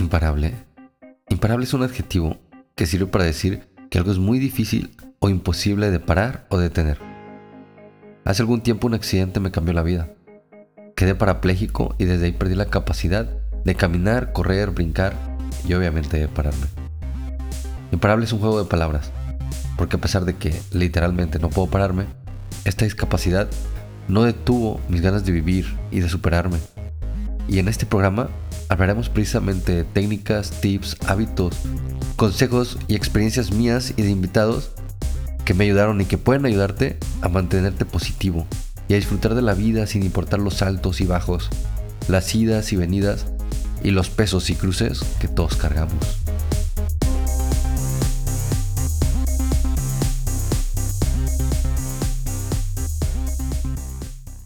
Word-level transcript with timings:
Imparable. 0.00 0.54
Imparable 1.28 1.66
es 1.66 1.74
un 1.74 1.82
adjetivo 1.82 2.38
que 2.74 2.86
sirve 2.86 3.06
para 3.06 3.24
decir 3.24 3.68
que 3.90 3.98
algo 3.98 4.10
es 4.10 4.16
muy 4.16 4.38
difícil 4.38 4.96
o 5.18 5.28
imposible 5.28 5.90
de 5.90 6.00
parar 6.00 6.46
o 6.48 6.56
detener. 6.56 6.98
Hace 8.24 8.40
algún 8.40 8.62
tiempo 8.62 8.86
un 8.86 8.94
accidente 8.94 9.40
me 9.40 9.50
cambió 9.50 9.74
la 9.74 9.82
vida. 9.82 10.08
Quedé 10.96 11.14
parapléjico 11.14 11.94
y 11.98 12.06
desde 12.06 12.26
ahí 12.26 12.32
perdí 12.32 12.54
la 12.54 12.70
capacidad 12.70 13.26
de 13.62 13.74
caminar, 13.74 14.32
correr, 14.32 14.70
brincar 14.70 15.12
y 15.68 15.74
obviamente 15.74 16.18
de 16.18 16.28
pararme. 16.28 16.66
Imparable 17.92 18.24
es 18.24 18.32
un 18.32 18.40
juego 18.40 18.62
de 18.62 18.70
palabras, 18.70 19.12
porque 19.76 19.96
a 19.96 20.00
pesar 20.00 20.24
de 20.24 20.36
que 20.36 20.58
literalmente 20.72 21.38
no 21.38 21.50
puedo 21.50 21.68
pararme, 21.68 22.06
esta 22.64 22.86
discapacidad 22.86 23.48
no 24.08 24.22
detuvo 24.22 24.80
mis 24.88 25.02
ganas 25.02 25.26
de 25.26 25.32
vivir 25.32 25.66
y 25.90 26.00
de 26.00 26.08
superarme. 26.08 26.56
Y 27.48 27.58
en 27.58 27.68
este 27.68 27.84
programa 27.84 28.30
hablaremos 28.70 29.08
precisamente 29.08 29.72
de 29.72 29.84
técnicas, 29.84 30.52
tips, 30.60 30.96
hábitos, 31.08 31.58
consejos 32.14 32.78
y 32.86 32.94
experiencias 32.94 33.50
mías 33.50 33.92
y 33.96 34.02
de 34.02 34.10
invitados 34.10 34.70
que 35.44 35.54
me 35.54 35.64
ayudaron 35.64 36.00
y 36.00 36.04
que 36.04 36.18
pueden 36.18 36.46
ayudarte 36.46 36.96
a 37.20 37.28
mantenerte 37.28 37.84
positivo 37.84 38.46
y 38.88 38.94
a 38.94 38.96
disfrutar 38.96 39.34
de 39.34 39.42
la 39.42 39.54
vida 39.54 39.88
sin 39.88 40.04
importar 40.04 40.38
los 40.38 40.62
altos 40.62 41.00
y 41.00 41.06
bajos, 41.06 41.50
las 42.08 42.32
idas 42.32 42.72
y 42.72 42.76
venidas 42.76 43.26
y 43.82 43.90
los 43.90 44.08
pesos 44.08 44.48
y 44.50 44.54
cruces 44.54 45.02
que 45.18 45.26
todos 45.26 45.56
cargamos. 45.56 46.20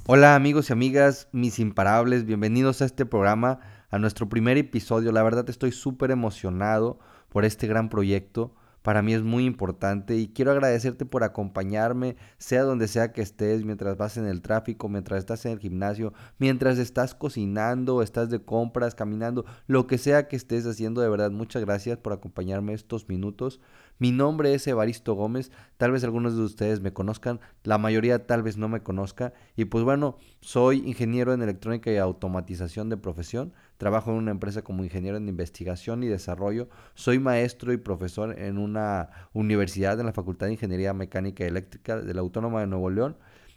Hola 0.07 0.35
amigos 0.35 0.71
y 0.71 0.73
amigas, 0.73 1.29
mis 1.33 1.59
imparables, 1.59 2.25
bienvenidos 2.25 2.81
a 2.81 2.87
este 2.87 3.05
programa, 3.05 3.61
a 3.95 3.99
nuestro 4.01 4.29
primer 4.29 4.59
episodio. 4.59 5.13
La 5.13 5.23
verdad 5.23 5.49
estoy 5.49 5.71
súper 5.71 6.11
emocionado 6.11 6.99
por 7.29 7.45
este 7.45 7.69
gran 7.69 7.89
proyecto. 7.89 8.53
Para 8.83 9.03
mí 9.03 9.15
es 9.15 9.23
muy 9.23 9.47
importante 9.47 10.17
y 10.17 10.29
quiero 10.29 10.51
agradecerte 10.51 11.07
por 11.07 11.23
acompañarme, 11.23 12.17
sea 12.37 12.65
donde 12.65 12.89
sea 12.89 13.13
que 13.13 13.23
estés, 13.23 13.65
mientras 13.65 13.97
vas 13.97 14.17
en 14.17 14.27
el 14.27 14.43
tráfico, 14.43 14.89
mientras 14.89 15.21
estás 15.21 15.47
en 15.47 15.53
el 15.53 15.61
gimnasio, 15.61 16.13
mientras 16.39 16.79
estás 16.79 17.15
cocinando, 17.15 18.03
estás 18.03 18.31
de 18.31 18.43
compras, 18.43 18.97
caminando, 18.97 19.47
lo 19.69 19.87
que 19.87 19.97
sea 19.97 20.27
que 20.27 20.37
estés 20.37 20.67
haciendo, 20.67 21.01
de 21.01 21.09
verdad, 21.09 21.31
muchas 21.31 21.65
gracias 21.65 21.97
por 21.97 22.13
acompañarme 22.13 22.75
estos 22.75 23.09
minutos. 23.09 23.61
Mi 23.99 24.11
nombre 24.11 24.53
es 24.53 24.67
Evaristo 24.67 25.15
Gómez, 25.15 25.53
tal 25.77 25.93
vez 25.93 26.03
algunos 26.03 26.37
de 26.37 26.43
ustedes 26.43 26.81
me 26.81 26.93
conozcan, 26.93 27.41
la 27.63 27.79
mayoría 27.79 28.27
tal 28.27 28.43
vez 28.43 28.57
no 28.57 28.69
me 28.69 28.83
conozca. 28.83 29.33
Y 29.57 29.67
pues 29.67 29.85
bueno, 29.85 30.19
soy 30.41 30.83
ingeniero 30.85 31.33
en 31.33 31.43
electrónica 31.43 31.93
y 31.93 31.97
automatización 31.97 32.89
de 32.89 32.97
profesión, 32.97 33.55
trabajo 33.77 34.11
en 34.11 34.19
una 34.19 34.31
empresa 34.31 34.63
como 34.63 34.85
ingeniero 34.85 35.17
en 35.17 35.29
investigación 35.29 36.03
y 36.03 36.09
desarrollo, 36.09 36.69
soy 36.95 37.19
maestro 37.19 37.73
y 37.73 37.77
profesor 37.77 38.39
en 38.39 38.59
una 38.59 39.11
universidad 39.33 39.99
en 39.99 40.07
la 40.07 40.13
Facultad 40.13 40.47
de 40.47 40.53
Ingeniería 40.53 40.95
Mecánica 40.95 41.45
y 41.45 41.49
Eléctrica 41.49 42.01
de 42.01 42.15
la 42.15 42.21
Autónoma 42.21 42.61
de 42.61 42.67
Nuevo 42.67 42.91
León. 42.91 43.17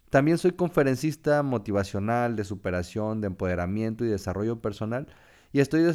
También 0.09 0.37
soy 0.37 0.51
conferencista 0.51 1.43
motivacional 1.43 2.35
de 2.35 2.45
superación, 2.45 3.21
de 3.21 3.27
empoderamiento 3.27 4.05
y 4.05 4.07
desarrollo 4.07 4.61
personal 4.61 5.07
y 5.51 5.59
estoy 5.59 5.85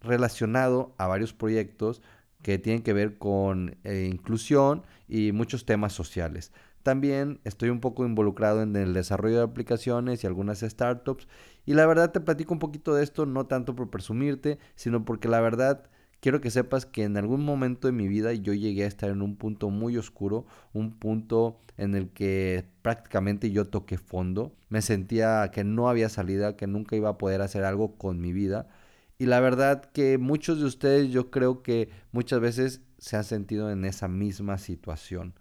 relacionado 0.00 0.94
a 0.98 1.06
varios 1.06 1.32
proyectos 1.32 2.02
que 2.42 2.58
tienen 2.58 2.82
que 2.82 2.92
ver 2.92 3.18
con 3.18 3.76
eh, 3.82 4.08
inclusión 4.10 4.84
y 5.08 5.32
muchos 5.32 5.66
temas 5.66 5.92
sociales. 5.92 6.52
También 6.86 7.40
estoy 7.42 7.70
un 7.70 7.80
poco 7.80 8.06
involucrado 8.06 8.62
en 8.62 8.76
el 8.76 8.94
desarrollo 8.94 9.38
de 9.38 9.42
aplicaciones 9.42 10.22
y 10.22 10.28
algunas 10.28 10.60
startups. 10.60 11.26
Y 11.66 11.74
la 11.74 11.86
verdad 11.86 12.12
te 12.12 12.20
platico 12.20 12.54
un 12.54 12.60
poquito 12.60 12.94
de 12.94 13.02
esto, 13.02 13.26
no 13.26 13.46
tanto 13.46 13.74
por 13.74 13.90
presumirte, 13.90 14.58
sino 14.76 15.04
porque 15.04 15.28
la 15.28 15.40
verdad 15.40 15.90
quiero 16.20 16.40
que 16.40 16.50
sepas 16.50 16.86
que 16.86 17.02
en 17.02 17.16
algún 17.16 17.44
momento 17.44 17.88
de 17.88 17.92
mi 17.92 18.08
vida 18.08 18.32
yo 18.32 18.54
llegué 18.54 18.84
a 18.84 18.88
estar 18.88 19.10
en 19.10 19.20
un 19.20 19.36
punto 19.36 19.68
muy 19.70 19.96
oscuro, 19.96 20.46
un 20.72 20.98
punto 20.98 21.60
en 21.76 21.94
el 21.94 22.08
que 22.10 22.64
prácticamente 22.82 23.50
yo 23.50 23.66
toqué 23.66 23.98
fondo. 23.98 24.54
Me 24.68 24.80
sentía 24.80 25.50
que 25.52 25.64
no 25.64 25.88
había 25.88 26.08
salida, 26.08 26.56
que 26.56 26.66
nunca 26.66 26.96
iba 26.96 27.10
a 27.10 27.18
poder 27.18 27.42
hacer 27.42 27.64
algo 27.64 27.96
con 27.98 28.20
mi 28.20 28.32
vida. 28.32 28.68
Y 29.18 29.26
la 29.26 29.40
verdad 29.40 29.84
que 29.92 30.18
muchos 30.18 30.60
de 30.60 30.66
ustedes 30.66 31.10
yo 31.10 31.30
creo 31.30 31.62
que 31.62 31.90
muchas 32.12 32.40
veces 32.40 32.82
se 32.98 33.16
han 33.16 33.24
sentido 33.24 33.70
en 33.70 33.84
esa 33.84 34.08
misma 34.08 34.58
situación. 34.58 35.34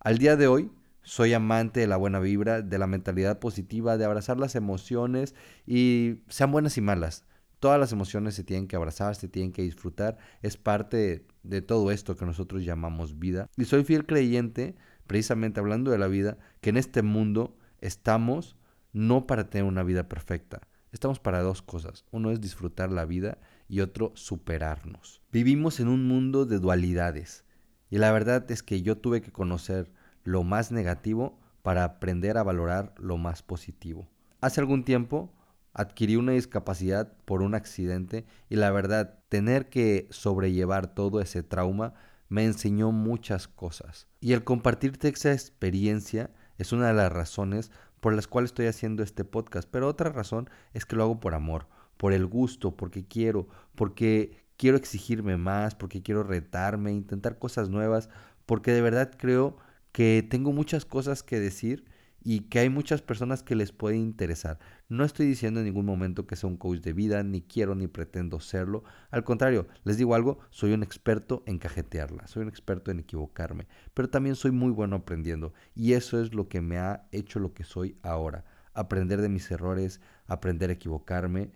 Al 0.00 0.18
día 0.18 0.36
de 0.36 0.48
hoy 0.48 0.70
soy 1.02 1.32
amante 1.32 1.80
de 1.80 1.86
la 1.86 1.96
buena 1.96 2.20
vibra, 2.20 2.62
de 2.62 2.78
la 2.78 2.86
mentalidad 2.86 3.38
positiva, 3.38 3.96
de 3.96 4.04
abrazar 4.04 4.38
las 4.38 4.54
emociones 4.54 5.34
y 5.66 6.22
sean 6.28 6.52
buenas 6.52 6.78
y 6.78 6.80
malas. 6.80 7.24
Todas 7.60 7.78
las 7.78 7.92
emociones 7.92 8.34
se 8.34 8.44
tienen 8.44 8.66
que 8.66 8.76
abrazar, 8.76 9.14
se 9.14 9.28
tienen 9.28 9.52
que 9.52 9.62
disfrutar. 9.62 10.18
Es 10.42 10.56
parte 10.56 11.26
de 11.42 11.62
todo 11.62 11.90
esto 11.90 12.16
que 12.16 12.26
nosotros 12.26 12.64
llamamos 12.64 13.18
vida. 13.18 13.48
Y 13.56 13.64
soy 13.64 13.84
fiel 13.84 14.06
creyente, 14.06 14.74
precisamente 15.06 15.60
hablando 15.60 15.90
de 15.90 15.98
la 15.98 16.08
vida, 16.08 16.38
que 16.60 16.70
en 16.70 16.76
este 16.76 17.02
mundo 17.02 17.56
estamos 17.80 18.56
no 18.92 19.26
para 19.26 19.48
tener 19.48 19.64
una 19.64 19.82
vida 19.82 20.08
perfecta, 20.08 20.60
Estamos 20.92 21.18
para 21.18 21.40
dos 21.40 21.62
cosas. 21.62 22.04
Uno 22.10 22.30
es 22.30 22.40
disfrutar 22.42 22.92
la 22.92 23.06
vida 23.06 23.38
y 23.66 23.80
otro 23.80 24.12
superarnos. 24.14 25.22
Vivimos 25.32 25.80
en 25.80 25.88
un 25.88 26.06
mundo 26.06 26.44
de 26.44 26.58
dualidades 26.58 27.46
y 27.88 27.96
la 27.96 28.12
verdad 28.12 28.48
es 28.50 28.62
que 28.62 28.82
yo 28.82 28.98
tuve 28.98 29.22
que 29.22 29.32
conocer 29.32 29.90
lo 30.24 30.42
más 30.44 30.72
negativo 30.72 31.38
para 31.62 31.84
aprender 31.84 32.38
a 32.38 32.42
valorar 32.42 32.94
lo 32.98 33.16
más 33.16 33.42
positivo. 33.42 34.08
Hace 34.40 34.60
algún 34.60 34.84
tiempo 34.84 35.32
adquirí 35.72 36.16
una 36.16 36.32
discapacidad 36.32 37.12
por 37.24 37.42
un 37.42 37.54
accidente 37.54 38.26
y 38.48 38.56
la 38.56 38.70
verdad 38.70 39.20
tener 39.28 39.68
que 39.68 40.06
sobrellevar 40.10 40.94
todo 40.94 41.20
ese 41.20 41.42
trauma 41.42 41.94
me 42.28 42.44
enseñó 42.44 42.92
muchas 42.92 43.48
cosas. 43.48 44.08
Y 44.20 44.32
el 44.32 44.44
compartirte 44.44 45.08
esa 45.08 45.32
experiencia 45.32 46.30
es 46.58 46.72
una 46.72 46.88
de 46.88 46.94
las 46.94 47.12
razones 47.12 47.70
por 48.00 48.14
las 48.14 48.26
cuales 48.26 48.50
estoy 48.50 48.66
haciendo 48.66 49.02
este 49.02 49.24
podcast. 49.24 49.68
Pero 49.70 49.88
otra 49.88 50.10
razón 50.10 50.50
es 50.72 50.84
que 50.84 50.96
lo 50.96 51.04
hago 51.04 51.20
por 51.20 51.34
amor, 51.34 51.68
por 51.96 52.12
el 52.12 52.26
gusto, 52.26 52.76
porque 52.76 53.06
quiero, 53.06 53.48
porque 53.74 54.42
quiero 54.56 54.76
exigirme 54.76 55.36
más, 55.36 55.74
porque 55.74 56.02
quiero 56.02 56.22
retarme, 56.22 56.92
intentar 56.92 57.38
cosas 57.38 57.68
nuevas, 57.68 58.08
porque 58.46 58.72
de 58.72 58.80
verdad 58.80 59.12
creo 59.16 59.56
que 59.92 60.26
tengo 60.28 60.52
muchas 60.52 60.84
cosas 60.84 61.22
que 61.22 61.38
decir 61.38 61.84
y 62.24 62.40
que 62.40 62.60
hay 62.60 62.68
muchas 62.68 63.02
personas 63.02 63.42
que 63.42 63.56
les 63.56 63.72
puede 63.72 63.96
interesar. 63.96 64.58
No 64.88 65.04
estoy 65.04 65.26
diciendo 65.26 65.60
en 65.60 65.66
ningún 65.66 65.86
momento 65.86 66.26
que 66.26 66.36
sea 66.36 66.48
un 66.48 66.56
coach 66.56 66.80
de 66.80 66.92
vida, 66.92 67.22
ni 67.22 67.42
quiero 67.42 67.74
ni 67.74 67.88
pretendo 67.88 68.40
serlo. 68.40 68.84
Al 69.10 69.24
contrario, 69.24 69.66
les 69.84 69.96
digo 69.96 70.14
algo, 70.14 70.38
soy 70.50 70.72
un 70.72 70.82
experto 70.82 71.42
en 71.46 71.58
cajetearla, 71.58 72.26
soy 72.26 72.42
un 72.42 72.48
experto 72.48 72.90
en 72.90 73.00
equivocarme, 73.00 73.66
pero 73.94 74.08
también 74.08 74.36
soy 74.36 74.52
muy 74.52 74.70
bueno 74.70 74.96
aprendiendo 74.96 75.52
y 75.74 75.94
eso 75.94 76.20
es 76.20 76.34
lo 76.34 76.48
que 76.48 76.60
me 76.60 76.78
ha 76.78 77.08
hecho 77.12 77.38
lo 77.38 77.52
que 77.54 77.64
soy 77.64 77.96
ahora. 78.02 78.44
Aprender 78.74 79.20
de 79.20 79.28
mis 79.28 79.50
errores, 79.50 80.00
aprender 80.26 80.70
a 80.70 80.74
equivocarme 80.74 81.50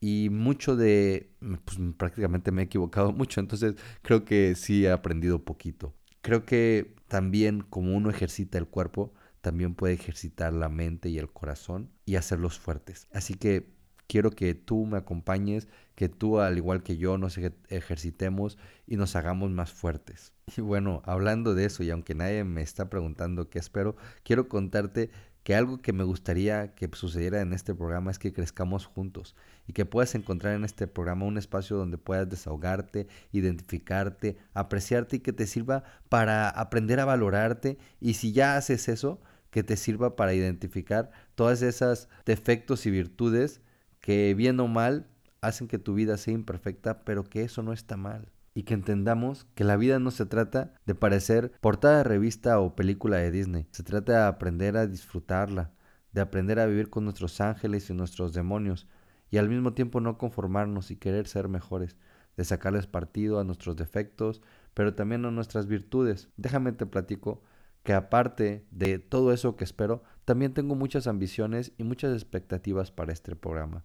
y 0.00 0.28
mucho 0.30 0.76
de, 0.76 1.34
pues 1.64 1.78
prácticamente 1.96 2.52
me 2.52 2.62
he 2.62 2.64
equivocado 2.66 3.12
mucho, 3.14 3.40
entonces 3.40 3.74
creo 4.02 4.24
que 4.24 4.54
sí 4.54 4.86
he 4.86 4.90
aprendido 4.90 5.44
poquito. 5.44 5.94
Creo 6.20 6.46
que 6.46 6.94
también 7.14 7.60
como 7.60 7.94
uno 7.94 8.10
ejercita 8.10 8.58
el 8.58 8.66
cuerpo, 8.66 9.14
también 9.40 9.76
puede 9.76 9.94
ejercitar 9.94 10.52
la 10.52 10.68
mente 10.68 11.10
y 11.10 11.18
el 11.18 11.30
corazón 11.30 11.88
y 12.04 12.16
hacerlos 12.16 12.58
fuertes. 12.58 13.06
Así 13.12 13.34
que 13.34 13.72
quiero 14.08 14.32
que 14.32 14.56
tú 14.56 14.84
me 14.84 14.98
acompañes, 14.98 15.68
que 15.94 16.08
tú 16.08 16.40
al 16.40 16.56
igual 16.56 16.82
que 16.82 16.96
yo 16.96 17.16
nos 17.16 17.38
ejercitemos 17.68 18.58
y 18.88 18.96
nos 18.96 19.14
hagamos 19.14 19.52
más 19.52 19.72
fuertes. 19.72 20.32
Y 20.56 20.60
bueno, 20.60 21.02
hablando 21.06 21.54
de 21.54 21.66
eso 21.66 21.84
y 21.84 21.90
aunque 21.90 22.16
nadie 22.16 22.42
me 22.42 22.62
está 22.62 22.90
preguntando 22.90 23.48
qué 23.48 23.60
espero, 23.60 23.94
quiero 24.24 24.48
contarte 24.48 25.10
que 25.44 25.54
algo 25.54 25.82
que 25.82 25.92
me 25.92 26.04
gustaría 26.04 26.74
que 26.74 26.88
sucediera 26.94 27.42
en 27.42 27.52
este 27.52 27.74
programa 27.74 28.10
es 28.10 28.18
que 28.18 28.32
crezcamos 28.32 28.86
juntos 28.86 29.36
y 29.68 29.74
que 29.74 29.84
puedas 29.84 30.14
encontrar 30.14 30.54
en 30.54 30.64
este 30.64 30.86
programa 30.86 31.26
un 31.26 31.36
espacio 31.36 31.76
donde 31.76 31.98
puedas 31.98 32.28
desahogarte, 32.28 33.06
identificarte, 33.30 34.38
apreciarte 34.54 35.16
y 35.16 35.20
que 35.20 35.34
te 35.34 35.46
sirva 35.46 35.84
para 36.08 36.48
aprender 36.48 36.98
a 36.98 37.04
valorarte 37.04 37.78
y 38.00 38.14
si 38.14 38.32
ya 38.32 38.56
haces 38.56 38.88
eso, 38.88 39.20
que 39.50 39.62
te 39.62 39.76
sirva 39.76 40.16
para 40.16 40.34
identificar 40.34 41.10
todas 41.34 41.60
esas 41.62 42.08
defectos 42.24 42.86
y 42.86 42.90
virtudes 42.90 43.60
que 44.00 44.34
bien 44.34 44.58
o 44.60 44.66
mal 44.66 45.06
hacen 45.42 45.68
que 45.68 45.78
tu 45.78 45.94
vida 45.94 46.16
sea 46.16 46.34
imperfecta, 46.34 47.04
pero 47.04 47.22
que 47.22 47.42
eso 47.42 47.62
no 47.62 47.74
está 47.74 47.98
mal. 47.98 48.33
Y 48.54 48.62
que 48.62 48.74
entendamos 48.74 49.46
que 49.54 49.64
la 49.64 49.76
vida 49.76 49.98
no 49.98 50.10
se 50.12 50.26
trata 50.26 50.74
de 50.86 50.94
parecer 50.94 51.52
portada 51.60 51.98
de 51.98 52.04
revista 52.04 52.60
o 52.60 52.76
película 52.76 53.16
de 53.16 53.30
Disney. 53.30 53.66
Se 53.72 53.82
trata 53.82 54.12
de 54.12 54.26
aprender 54.26 54.76
a 54.76 54.86
disfrutarla, 54.86 55.72
de 56.12 56.20
aprender 56.20 56.60
a 56.60 56.66
vivir 56.66 56.88
con 56.88 57.04
nuestros 57.04 57.40
ángeles 57.40 57.90
y 57.90 57.94
nuestros 57.94 58.32
demonios, 58.32 58.86
y 59.30 59.38
al 59.38 59.48
mismo 59.48 59.74
tiempo 59.74 60.00
no 60.00 60.16
conformarnos 60.16 60.92
y 60.92 60.96
querer 60.96 61.26
ser 61.26 61.48
mejores, 61.48 61.96
de 62.36 62.44
sacarles 62.44 62.86
partido 62.86 63.40
a 63.40 63.44
nuestros 63.44 63.74
defectos, 63.76 64.40
pero 64.74 64.94
también 64.94 65.24
a 65.24 65.32
nuestras 65.32 65.66
virtudes. 65.66 66.28
Déjame 66.36 66.70
te 66.72 66.86
platico 66.86 67.42
que 67.82 67.92
aparte 67.92 68.64
de 68.70 68.98
todo 68.98 69.32
eso 69.32 69.56
que 69.56 69.64
espero, 69.64 70.04
también 70.24 70.54
tengo 70.54 70.74
muchas 70.74 71.06
ambiciones 71.06 71.72
y 71.76 71.84
muchas 71.84 72.12
expectativas 72.14 72.90
para 72.92 73.12
este 73.12 73.34
programa. 73.36 73.84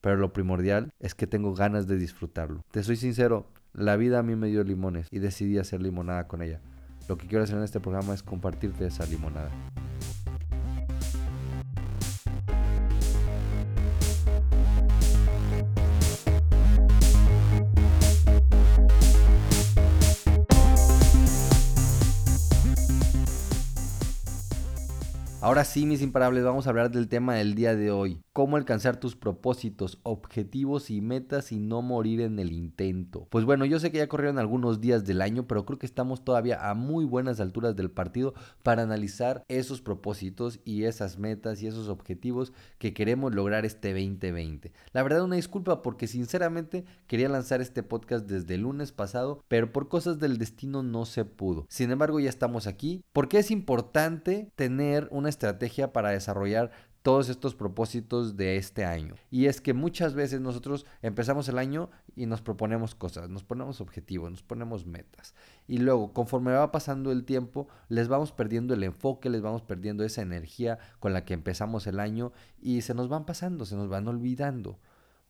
pero 0.00 0.16
lo 0.16 0.32
primordial 0.32 0.90
es 0.98 1.14
que 1.14 1.26
tengo 1.26 1.54
ganas 1.54 1.86
de 1.86 1.98
disfrutarlo. 1.98 2.62
Te 2.70 2.82
soy 2.82 2.96
sincero, 2.96 3.52
la 3.72 3.96
vida 3.96 4.18
a 4.18 4.22
mí 4.22 4.36
me 4.36 4.48
dio 4.48 4.64
limones 4.64 5.06
y 5.10 5.18
decidí 5.18 5.58
hacer 5.58 5.80
limonada 5.80 6.26
con 6.26 6.42
ella. 6.42 6.60
Lo 7.08 7.16
que 7.16 7.26
quiero 7.26 7.44
hacer 7.44 7.56
en 7.56 7.64
este 7.64 7.80
programa 7.80 8.14
es 8.14 8.22
compartirte 8.22 8.86
esa 8.86 9.06
limonada. 9.06 9.50
Ahora 25.42 25.64
sí, 25.64 25.86
mis 25.86 26.02
imparables, 26.02 26.44
vamos 26.44 26.66
a 26.66 26.70
hablar 26.70 26.90
del 26.90 27.08
tema 27.08 27.34
del 27.34 27.54
día 27.54 27.74
de 27.74 27.90
hoy. 27.90 28.22
Cómo 28.32 28.56
alcanzar 28.56 29.00
tus 29.00 29.16
propósitos, 29.16 29.98
objetivos 30.04 30.90
y 30.90 31.00
metas 31.00 31.50
y 31.50 31.58
no 31.58 31.82
morir 31.82 32.20
en 32.20 32.38
el 32.38 32.52
intento. 32.52 33.26
Pues 33.28 33.44
bueno, 33.44 33.64
yo 33.64 33.80
sé 33.80 33.90
que 33.90 33.98
ya 33.98 34.08
corrieron 34.08 34.38
algunos 34.38 34.80
días 34.80 35.04
del 35.04 35.20
año, 35.20 35.48
pero 35.48 35.66
creo 35.66 35.80
que 35.80 35.86
estamos 35.86 36.24
todavía 36.24 36.70
a 36.70 36.74
muy 36.74 37.04
buenas 37.04 37.40
alturas 37.40 37.74
del 37.74 37.90
partido 37.90 38.34
para 38.62 38.84
analizar 38.84 39.42
esos 39.48 39.82
propósitos 39.82 40.60
y 40.64 40.84
esas 40.84 41.18
metas 41.18 41.60
y 41.60 41.66
esos 41.66 41.88
objetivos 41.88 42.52
que 42.78 42.94
queremos 42.94 43.34
lograr 43.34 43.64
este 43.64 43.92
2020. 43.92 44.72
La 44.92 45.02
verdad, 45.02 45.24
una 45.24 45.34
disculpa 45.34 45.82
porque 45.82 46.06
sinceramente 46.06 46.84
quería 47.08 47.28
lanzar 47.28 47.60
este 47.60 47.82
podcast 47.82 48.26
desde 48.26 48.54
el 48.54 48.60
lunes 48.60 48.92
pasado, 48.92 49.42
pero 49.48 49.72
por 49.72 49.88
cosas 49.88 50.20
del 50.20 50.38
destino 50.38 50.84
no 50.84 51.04
se 51.04 51.24
pudo. 51.24 51.66
Sin 51.68 51.90
embargo, 51.90 52.20
ya 52.20 52.28
estamos 52.28 52.68
aquí 52.68 53.02
porque 53.12 53.38
es 53.38 53.50
importante 53.50 54.52
tener 54.54 55.08
una 55.10 55.30
estrategia 55.30 55.92
para 55.92 56.10
desarrollar 56.10 56.70
todos 57.02 57.28
estos 57.28 57.54
propósitos 57.54 58.36
de 58.36 58.56
este 58.56 58.84
año. 58.84 59.14
Y 59.30 59.46
es 59.46 59.60
que 59.60 59.72
muchas 59.72 60.14
veces 60.14 60.40
nosotros 60.40 60.84
empezamos 61.02 61.48
el 61.48 61.58
año 61.58 61.90
y 62.14 62.26
nos 62.26 62.42
proponemos 62.42 62.94
cosas, 62.94 63.30
nos 63.30 63.44
ponemos 63.44 63.80
objetivos, 63.80 64.30
nos 64.30 64.42
ponemos 64.42 64.86
metas. 64.86 65.34
Y 65.66 65.78
luego, 65.78 66.12
conforme 66.12 66.52
va 66.52 66.72
pasando 66.72 67.12
el 67.12 67.24
tiempo, 67.24 67.68
les 67.88 68.08
vamos 68.08 68.32
perdiendo 68.32 68.74
el 68.74 68.82
enfoque, 68.82 69.30
les 69.30 69.40
vamos 69.40 69.62
perdiendo 69.62 70.04
esa 70.04 70.22
energía 70.22 70.78
con 70.98 71.12
la 71.12 71.24
que 71.24 71.34
empezamos 71.34 71.86
el 71.86 72.00
año 72.00 72.32
y 72.60 72.82
se 72.82 72.94
nos 72.94 73.08
van 73.08 73.24
pasando, 73.24 73.64
se 73.64 73.76
nos 73.76 73.88
van 73.88 74.06
olvidando. 74.08 74.78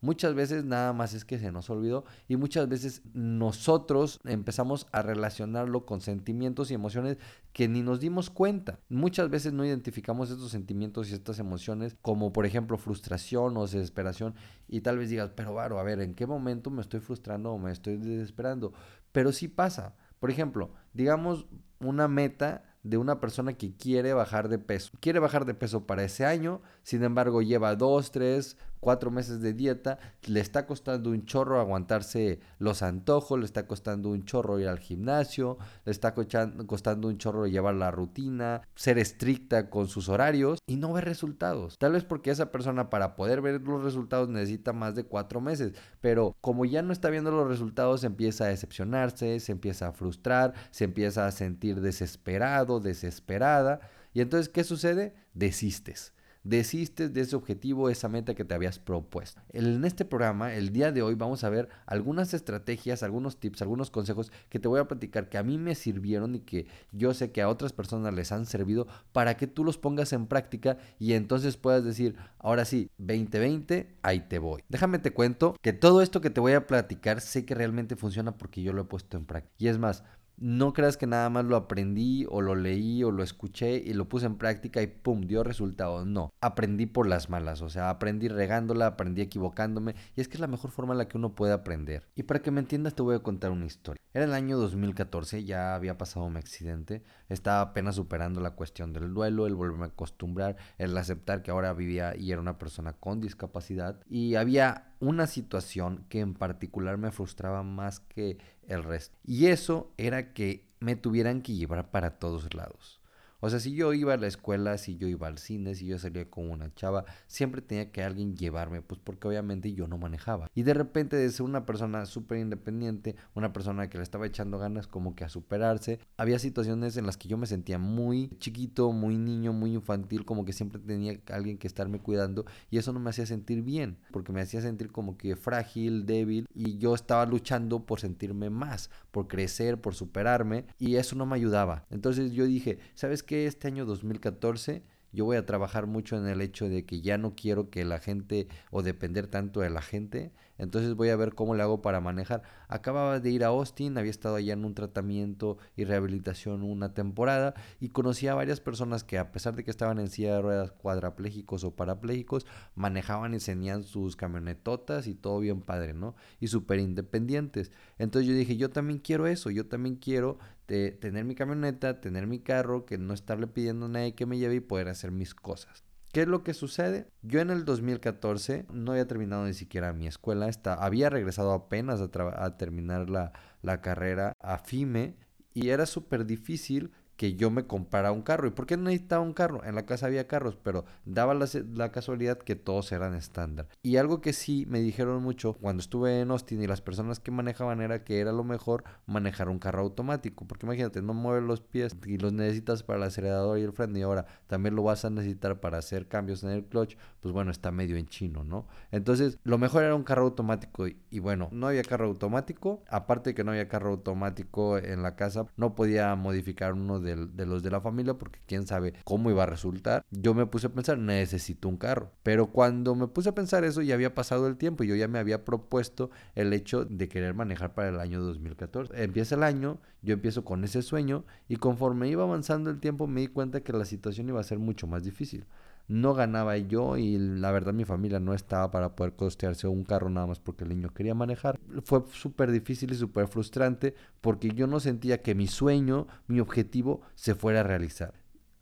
Muchas 0.03 0.33
veces 0.33 0.65
nada 0.65 0.93
más 0.93 1.13
es 1.13 1.25
que 1.25 1.37
se 1.37 1.51
nos 1.51 1.69
olvidó 1.69 2.05
y 2.27 2.35
muchas 2.35 2.67
veces 2.67 3.03
nosotros 3.13 4.19
empezamos 4.25 4.87
a 4.91 5.03
relacionarlo 5.03 5.85
con 5.85 6.01
sentimientos 6.01 6.71
y 6.71 6.73
emociones 6.73 7.17
que 7.53 7.67
ni 7.67 7.83
nos 7.83 7.99
dimos 7.99 8.31
cuenta. 8.31 8.79
Muchas 8.89 9.29
veces 9.29 9.53
no 9.53 9.63
identificamos 9.63 10.31
estos 10.31 10.49
sentimientos 10.49 11.11
y 11.11 11.13
estas 11.13 11.37
emociones 11.37 11.95
como 12.01 12.33
por 12.33 12.47
ejemplo 12.47 12.79
frustración 12.79 13.55
o 13.57 13.67
desesperación 13.67 14.33
y 14.67 14.81
tal 14.81 14.97
vez 14.97 15.11
digas, 15.11 15.29
pero 15.35 15.53
varo, 15.53 15.77
a 15.77 15.83
ver, 15.83 16.01
¿en 16.01 16.15
qué 16.15 16.25
momento 16.25 16.71
me 16.71 16.81
estoy 16.81 16.99
frustrando 16.99 17.51
o 17.51 17.59
me 17.59 17.71
estoy 17.71 17.97
desesperando? 17.97 18.73
Pero 19.11 19.31
sí 19.31 19.47
pasa. 19.47 19.95
Por 20.19 20.31
ejemplo, 20.31 20.71
digamos 20.93 21.45
una 21.79 22.07
meta 22.07 22.63
de 22.83 22.97
una 22.97 23.19
persona 23.19 23.53
que 23.53 23.75
quiere 23.75 24.13
bajar 24.13 24.49
de 24.49 24.57
peso. 24.57 24.91
Quiere 24.99 25.19
bajar 25.19 25.45
de 25.45 25.53
peso 25.53 25.85
para 25.85 26.03
ese 26.03 26.25
año, 26.25 26.61
sin 26.83 27.03
embargo 27.03 27.41
lleva 27.41 27.75
dos, 27.75 28.11
tres, 28.11 28.57
cuatro 28.81 29.11
meses 29.11 29.39
de 29.39 29.53
dieta, 29.53 29.99
le 30.23 30.41
está 30.41 30.65
costando 30.65 31.11
un 31.11 31.25
chorro 31.25 31.61
aguantarse 31.61 32.41
los 32.59 32.81
antojos, 32.81 33.39
le 33.39 33.45
está 33.45 33.67
costando 33.67 34.09
un 34.09 34.25
chorro 34.25 34.59
ir 34.59 34.67
al 34.67 34.79
gimnasio, 34.79 35.57
le 35.85 35.91
está 35.91 36.13
costando 36.13 37.07
un 37.07 37.17
chorro 37.17 37.47
llevar 37.47 37.75
la 37.75 37.91
rutina, 37.91 38.63
ser 38.75 38.97
estricta 38.97 39.69
con 39.69 39.87
sus 39.87 40.09
horarios 40.09 40.59
y 40.65 40.75
no 40.75 40.91
ver 40.91 41.05
resultados. 41.05 41.77
Tal 41.77 41.93
vez 41.93 42.03
porque 42.03 42.31
esa 42.31 42.51
persona 42.51 42.89
para 42.89 43.15
poder 43.15 43.41
ver 43.41 43.61
los 43.61 43.83
resultados 43.83 44.27
necesita 44.27 44.73
más 44.73 44.95
de 44.95 45.05
cuatro 45.05 45.39
meses, 45.39 45.73
pero 46.01 46.35
como 46.41 46.65
ya 46.65 46.81
no 46.81 46.91
está 46.91 47.09
viendo 47.09 47.31
los 47.31 47.47
resultados, 47.47 48.03
empieza 48.03 48.45
a 48.45 48.47
decepcionarse, 48.47 49.39
se 49.39 49.51
empieza 49.51 49.87
a 49.87 49.93
frustrar, 49.93 50.53
se 50.71 50.85
empieza 50.85 51.27
a 51.27 51.31
sentir 51.31 51.81
desesperado, 51.81 52.79
desesperada. 52.79 53.79
Y 54.13 54.21
entonces, 54.21 54.49
¿qué 54.49 54.63
sucede? 54.63 55.13
Desistes 55.33 56.13
desistes 56.43 57.13
de 57.13 57.21
ese 57.21 57.35
objetivo, 57.35 57.89
esa 57.89 58.09
meta 58.09 58.33
que 58.33 58.45
te 58.45 58.53
habías 58.53 58.79
propuesto. 58.79 59.41
En 59.49 59.83
este 59.85 60.05
programa, 60.05 60.53
el 60.53 60.71
día 60.71 60.91
de 60.91 61.01
hoy, 61.01 61.15
vamos 61.15 61.43
a 61.43 61.49
ver 61.49 61.69
algunas 61.85 62.33
estrategias, 62.33 63.03
algunos 63.03 63.39
tips, 63.39 63.61
algunos 63.61 63.91
consejos 63.91 64.31
que 64.49 64.59
te 64.59 64.67
voy 64.67 64.79
a 64.79 64.87
platicar 64.87 65.29
que 65.29 65.37
a 65.37 65.43
mí 65.43 65.57
me 65.57 65.75
sirvieron 65.75 66.35
y 66.35 66.39
que 66.39 66.67
yo 66.91 67.13
sé 67.13 67.31
que 67.31 67.41
a 67.41 67.49
otras 67.49 67.73
personas 67.73 68.13
les 68.13 68.31
han 68.31 68.45
servido 68.45 68.87
para 69.11 69.37
que 69.37 69.47
tú 69.47 69.63
los 69.63 69.77
pongas 69.77 70.13
en 70.13 70.27
práctica 70.27 70.77
y 70.99 71.13
entonces 71.13 71.57
puedas 71.57 71.83
decir, 71.83 72.15
ahora 72.39 72.65
sí, 72.65 72.89
2020, 72.97 73.95
ahí 74.01 74.21
te 74.21 74.39
voy. 74.39 74.63
Déjame 74.69 74.99
te 74.99 75.11
cuento 75.11 75.55
que 75.61 75.73
todo 75.73 76.01
esto 76.01 76.21
que 76.21 76.29
te 76.29 76.41
voy 76.41 76.53
a 76.53 76.67
platicar 76.67 77.21
sé 77.21 77.45
que 77.45 77.55
realmente 77.55 77.95
funciona 77.95 78.37
porque 78.37 78.61
yo 78.61 78.73
lo 78.73 78.81
he 78.81 78.85
puesto 78.85 79.17
en 79.17 79.25
práctica. 79.25 79.55
Y 79.57 79.67
es 79.67 79.77
más, 79.77 80.03
no 80.41 80.73
creas 80.73 80.97
que 80.97 81.05
nada 81.05 81.29
más 81.29 81.45
lo 81.45 81.55
aprendí 81.55 82.25
o 82.27 82.41
lo 82.41 82.55
leí 82.55 83.03
o 83.03 83.11
lo 83.11 83.21
escuché 83.21 83.77
y 83.77 83.93
lo 83.93 84.09
puse 84.09 84.25
en 84.25 84.37
práctica 84.37 84.81
y 84.81 84.87
pum, 84.87 85.21
dio 85.21 85.43
resultados. 85.43 86.07
No, 86.07 86.33
aprendí 86.41 86.87
por 86.87 87.07
las 87.07 87.29
malas, 87.29 87.61
o 87.61 87.69
sea, 87.69 87.91
aprendí 87.91 88.27
regándola, 88.27 88.87
aprendí 88.87 89.21
equivocándome 89.21 89.95
y 90.15 90.21
es 90.21 90.27
que 90.27 90.35
es 90.35 90.41
la 90.41 90.47
mejor 90.47 90.71
forma 90.71 90.95
en 90.95 90.97
la 90.97 91.07
que 91.07 91.17
uno 91.17 91.35
puede 91.35 91.53
aprender. 91.53 92.07
Y 92.15 92.23
para 92.23 92.41
que 92.41 92.49
me 92.49 92.59
entiendas 92.59 92.95
te 92.95 93.03
voy 93.03 93.15
a 93.15 93.19
contar 93.19 93.51
una 93.51 93.67
historia. 93.67 94.01
Era 94.13 94.25
el 94.25 94.33
año 94.33 94.57
2014, 94.57 95.43
ya 95.43 95.75
había 95.75 95.97
pasado 95.97 96.29
mi 96.29 96.39
accidente, 96.39 97.03
estaba 97.29 97.61
apenas 97.61 97.95
superando 97.95 98.41
la 98.41 98.55
cuestión 98.55 98.93
del 98.93 99.13
duelo, 99.13 99.45
el 99.45 99.55
volverme 99.55 99.85
a 99.85 99.87
acostumbrar, 99.89 100.57
el 100.79 100.97
aceptar 100.97 101.43
que 101.43 101.51
ahora 101.51 101.71
vivía 101.73 102.17
y 102.17 102.31
era 102.31 102.41
una 102.41 102.57
persona 102.57 102.93
con 102.93 103.21
discapacidad 103.21 104.01
y 104.09 104.35
había 104.35 104.95
una 104.99 105.27
situación 105.27 106.05
que 106.09 106.19
en 106.19 106.33
particular 106.33 106.97
me 106.97 107.11
frustraba 107.11 107.63
más 107.63 107.99
que 107.99 108.37
el 108.71 108.83
resto. 108.83 109.17
Y 109.25 109.47
eso 109.47 109.91
era 109.97 110.33
que 110.33 110.67
me 110.79 110.95
tuvieran 110.95 111.41
que 111.41 111.53
llevar 111.53 111.91
para 111.91 112.19
todos 112.19 112.53
lados. 112.53 113.00
O 113.41 113.49
sea, 113.49 113.59
si 113.59 113.73
yo 113.73 113.91
iba 113.93 114.13
a 114.13 114.17
la 114.17 114.27
escuela, 114.27 114.77
si 114.77 114.97
yo 114.97 115.07
iba 115.07 115.27
al 115.27 115.39
cine, 115.39 115.73
si 115.73 115.87
yo 115.87 115.97
salía 115.97 116.29
con 116.29 116.51
una 116.51 116.71
chava, 116.75 117.05
siempre 117.25 117.61
tenía 117.61 117.91
que 117.91 118.03
alguien 118.03 118.37
llevarme, 118.37 118.83
pues 118.83 119.01
porque 119.03 119.27
obviamente 119.27 119.73
yo 119.73 119.87
no 119.87 119.97
manejaba. 119.97 120.47
Y 120.53 120.61
de 120.61 120.75
repente 120.75 121.15
de 121.15 121.27
ser 121.31 121.47
una 121.47 121.65
persona 121.65 122.05
súper 122.05 122.37
independiente, 122.37 123.15
una 123.33 123.51
persona 123.51 123.89
que 123.89 123.97
le 123.97 124.03
estaba 124.03 124.27
echando 124.27 124.59
ganas 124.59 124.85
como 124.85 125.15
que 125.15 125.23
a 125.23 125.29
superarse, 125.29 125.99
había 126.17 126.37
situaciones 126.37 126.97
en 126.97 127.07
las 127.07 127.17
que 127.17 127.29
yo 127.29 127.37
me 127.37 127.47
sentía 127.47 127.79
muy 127.79 128.29
chiquito, 128.37 128.91
muy 128.91 129.17
niño, 129.17 129.53
muy 129.53 129.73
infantil, 129.73 130.23
como 130.23 130.45
que 130.45 130.53
siempre 130.53 130.79
tenía 130.79 131.19
alguien 131.31 131.57
que 131.57 131.65
estarme 131.65 131.99
cuidando 131.99 132.45
y 132.69 132.77
eso 132.77 132.93
no 132.93 132.99
me 132.99 133.09
hacía 133.09 133.25
sentir 133.25 133.63
bien, 133.63 133.97
porque 134.11 134.31
me 134.31 134.41
hacía 134.41 134.61
sentir 134.61 134.91
como 134.91 135.17
que 135.17 135.35
frágil, 135.35 136.05
débil 136.05 136.47
y 136.53 136.77
yo 136.77 136.93
estaba 136.93 137.25
luchando 137.25 137.87
por 137.87 137.99
sentirme 137.99 138.51
más, 138.51 138.91
por 139.09 139.27
crecer, 139.27 139.81
por 139.81 139.95
superarme 139.95 140.65
y 140.77 140.97
eso 140.97 141.15
no 141.15 141.25
me 141.25 141.35
ayudaba. 141.35 141.85
Entonces 141.89 142.33
yo 142.33 142.45
dije, 142.45 142.77
¿sabes 142.93 143.23
qué? 143.23 143.30
Este 143.35 143.67
año 143.67 143.85
2014 143.85 144.83
yo 145.13 145.25
voy 145.25 145.37
a 145.37 145.45
trabajar 145.45 145.87
mucho 145.87 146.17
en 146.17 146.27
el 146.27 146.41
hecho 146.41 146.69
de 146.69 146.85
que 146.85 147.01
ya 147.01 147.17
no 147.17 147.35
quiero 147.35 147.69
que 147.69 147.83
la 147.83 147.99
gente 147.99 148.47
o 148.69 148.81
depender 148.81 149.27
tanto 149.27 149.59
de 149.59 149.69
la 149.69 149.81
gente, 149.81 150.31
entonces 150.57 150.95
voy 150.95 151.09
a 151.09 151.15
ver 151.15 151.33
cómo 151.33 151.55
le 151.55 151.63
hago 151.63 151.81
para 151.81 152.01
manejar. 152.01 152.43
Acababa 152.67 153.19
de 153.19 153.29
ir 153.29 153.43
a 153.43 153.47
Austin, 153.47 153.97
había 153.97 154.11
estado 154.11 154.35
allá 154.35 154.53
en 154.53 154.65
un 154.65 154.73
tratamiento 154.73 155.57
y 155.75 155.85
rehabilitación 155.85 156.63
una 156.63 156.93
temporada 156.93 157.53
y 157.79 157.89
conocí 157.89 158.27
a 158.27 158.35
varias 158.35 158.59
personas 158.59 159.03
que 159.03 159.17
a 159.17 159.31
pesar 159.31 159.55
de 159.55 159.63
que 159.63 159.71
estaban 159.71 159.99
en 159.99 160.09
silla 160.09 160.35
de 160.35 160.41
ruedas 160.41 160.71
cuadraplégicos 160.71 161.63
o 161.63 161.75
parapléjicos, 161.75 162.45
manejaban 162.75 163.33
y 163.33 163.39
tenían 163.39 163.83
sus 163.83 164.15
camionetotas 164.15 165.07
y 165.07 165.15
todo 165.15 165.39
bien 165.39 165.61
padre, 165.61 165.93
¿no? 165.93 166.15
Y 166.39 166.47
súper 166.47 166.79
independientes. 166.79 167.71
Entonces 167.97 168.27
yo 168.29 168.35
dije, 168.35 168.57
yo 168.57 168.69
también 168.69 168.99
quiero 168.99 169.27
eso, 169.27 169.49
yo 169.49 169.67
también 169.67 169.95
quiero 169.95 170.37
tener 170.65 171.25
mi 171.25 171.35
camioneta, 171.35 171.99
tener 171.99 172.27
mi 172.27 172.39
carro, 172.39 172.85
que 172.85 172.97
no 172.97 173.13
estarle 173.13 173.47
pidiendo 173.47 173.87
a 173.87 173.89
nadie 173.89 174.15
que 174.15 174.25
me 174.25 174.37
lleve 174.37 174.55
y 174.55 174.59
poder 174.61 174.87
hacer 174.87 175.11
mis 175.11 175.35
cosas. 175.35 175.83
¿Qué 176.11 176.23
es 176.23 176.27
lo 176.27 176.43
que 176.43 176.53
sucede? 176.53 177.07
Yo 177.21 177.39
en 177.39 177.51
el 177.51 177.63
2014 177.63 178.65
no 178.73 178.91
había 178.91 179.07
terminado 179.07 179.45
ni 179.45 179.53
siquiera 179.53 179.93
mi 179.93 180.07
escuela, 180.07 180.49
había 180.77 181.09
regresado 181.09 181.53
apenas 181.53 182.01
a, 182.01 182.45
a 182.45 182.57
terminar 182.57 183.09
la, 183.09 183.31
la, 183.61 183.79
carrera 183.79 184.33
a 184.41 184.57
FIME 184.57 185.15
y 185.53 185.69
era 185.69 185.85
súper 185.85 186.25
difícil 186.25 186.91
que 187.21 187.35
yo 187.35 187.51
me 187.51 187.67
comprara 187.67 188.11
un 188.11 188.23
carro. 188.23 188.47
¿Y 188.47 188.49
por 188.49 188.65
qué 188.65 188.77
necesitaba 188.77 189.21
un 189.21 189.33
carro? 189.33 189.63
En 189.63 189.75
la 189.75 189.85
casa 189.85 190.07
había 190.07 190.27
carros, 190.27 190.57
pero 190.57 190.85
daba 191.05 191.35
la, 191.35 191.91
casualidad 191.91 192.39
que 192.39 192.55
todos 192.55 192.91
eran 192.91 193.13
estándar. 193.13 193.67
Y 193.83 193.97
algo 193.97 194.21
que 194.21 194.33
sí 194.33 194.65
me 194.67 194.81
dijeron 194.81 195.21
mucho 195.21 195.53
cuando 195.53 195.81
estuve 195.81 196.21
en 196.21 196.31
Austin 196.31 196.63
y 196.63 196.65
las 196.65 196.81
personas 196.81 197.19
que 197.19 197.29
manejaban 197.29 197.79
era 197.79 198.03
que 198.03 198.21
era 198.21 198.31
lo 198.31 198.43
mejor 198.43 198.85
manejar 199.05 199.49
un 199.49 199.59
carro 199.59 199.83
automático. 199.83 200.47
Porque 200.47 200.65
imagínate, 200.65 201.03
no 201.03 201.13
mueves 201.13 201.43
los 201.43 201.61
pies 201.61 201.95
y 202.07 202.17
los 202.17 202.33
necesitas 202.33 202.81
para 202.81 202.97
el 202.97 203.03
acelerador 203.03 203.59
y 203.59 203.61
el 203.61 203.71
freno 203.71 203.99
y 203.99 204.01
ahora 204.01 204.25
también 204.47 204.75
lo 204.75 204.81
vas 204.81 205.05
a 205.05 205.11
necesitar 205.11 205.59
para 205.59 205.77
hacer 205.77 206.07
cambios 206.07 206.43
en 206.43 206.49
el 206.49 206.65
clutch. 206.65 206.97
Pues 207.19 207.35
bueno, 207.35 207.51
está 207.51 207.69
medio 207.69 207.97
en 207.97 208.07
chino, 208.07 208.43
¿no? 208.43 208.65
Entonces, 208.89 209.37
lo 209.43 209.59
mejor 209.59 209.83
era 209.83 209.93
un 209.93 210.01
carro 210.01 210.23
automático. 210.23 210.87
Y, 210.87 210.97
y 211.11 211.19
bueno, 211.19 211.49
no 211.51 211.67
había 211.67 211.83
carro 211.83 212.07
automático. 212.07 212.81
Aparte 212.89 213.29
de 213.29 213.33
que 213.35 213.43
no 213.43 213.51
había 213.51 213.67
carro 213.67 213.91
automático 213.91 214.79
en 214.79 215.03
la 215.03 215.15
casa, 215.15 215.45
no 215.55 215.75
podía 215.75 216.15
modificar 216.15 216.73
uno 216.73 216.99
de 216.99 217.10
de, 217.15 217.45
los 217.45 217.63
de 217.63 217.71
la 217.71 217.81
familia 217.81 218.15
porque 218.15 218.39
quién 218.45 218.67
sabe 218.67 218.93
cómo 219.03 219.29
iba 219.29 219.43
a 219.43 219.47
resultar. 219.47 220.05
Yo 220.11 220.33
me 220.33 220.45
puse 220.45 220.67
a 220.67 220.73
pensar, 220.73 220.97
necesito 220.97 221.67
un 221.67 221.77
carro. 221.77 222.11
Pero 222.23 222.47
cuando 222.47 222.95
me 222.95 223.07
puse 223.07 223.29
a 223.29 223.35
pensar 223.35 223.63
eso 223.63 223.81
ya 223.81 223.95
había 223.95 224.15
pasado 224.15 224.47
el 224.47 224.57
tiempo 224.57 224.83
y 224.83 224.87
yo 224.87 224.95
ya 224.95 225.07
me 225.07 225.19
había 225.19 225.45
propuesto 225.45 226.09
el 226.35 226.53
hecho 226.53 226.85
de 226.85 227.07
querer 227.07 227.33
manejar 227.33 227.73
para 227.73 227.89
el 227.89 227.99
año 227.99 228.21
2014. 228.21 229.03
Empieza 229.03 229.35
el 229.35 229.43
año, 229.43 229.79
yo 230.01 230.13
empiezo 230.13 230.43
con 230.43 230.63
ese 230.63 230.81
sueño 230.81 231.25
y 231.47 231.57
conforme 231.57 232.09
iba 232.09 232.23
avanzando 232.23 232.69
el 232.69 232.79
tiempo 232.79 233.07
me 233.07 233.21
di 233.21 233.27
cuenta 233.27 233.61
que 233.61 233.73
la 233.73 233.85
situación 233.85 234.29
iba 234.29 234.39
a 234.39 234.43
ser 234.43 234.59
mucho 234.59 234.87
más 234.87 235.03
difícil 235.03 235.45
no 235.91 236.13
ganaba 236.13 236.57
yo 236.57 236.97
y 236.97 237.17
la 237.17 237.51
verdad 237.51 237.73
mi 237.73 237.83
familia 237.83 238.19
no 238.19 238.33
estaba 238.33 238.71
para 238.71 238.95
poder 238.95 239.13
costearse 239.13 239.67
un 239.67 239.83
carro 239.83 240.09
nada 240.09 240.25
más 240.25 240.39
porque 240.39 240.63
el 240.63 240.69
niño 240.69 240.93
quería 240.93 241.13
manejar. 241.13 241.59
Fue 241.83 242.03
súper 242.13 242.49
difícil 242.51 242.91
y 242.91 242.95
súper 242.95 243.27
frustrante 243.27 243.93
porque 244.21 244.49
yo 244.51 244.67
no 244.67 244.79
sentía 244.79 245.21
que 245.21 245.35
mi 245.35 245.47
sueño, 245.47 246.07
mi 246.27 246.39
objetivo 246.39 247.01
se 247.15 247.35
fuera 247.35 247.59
a 247.59 247.63
realizar. 247.63 248.13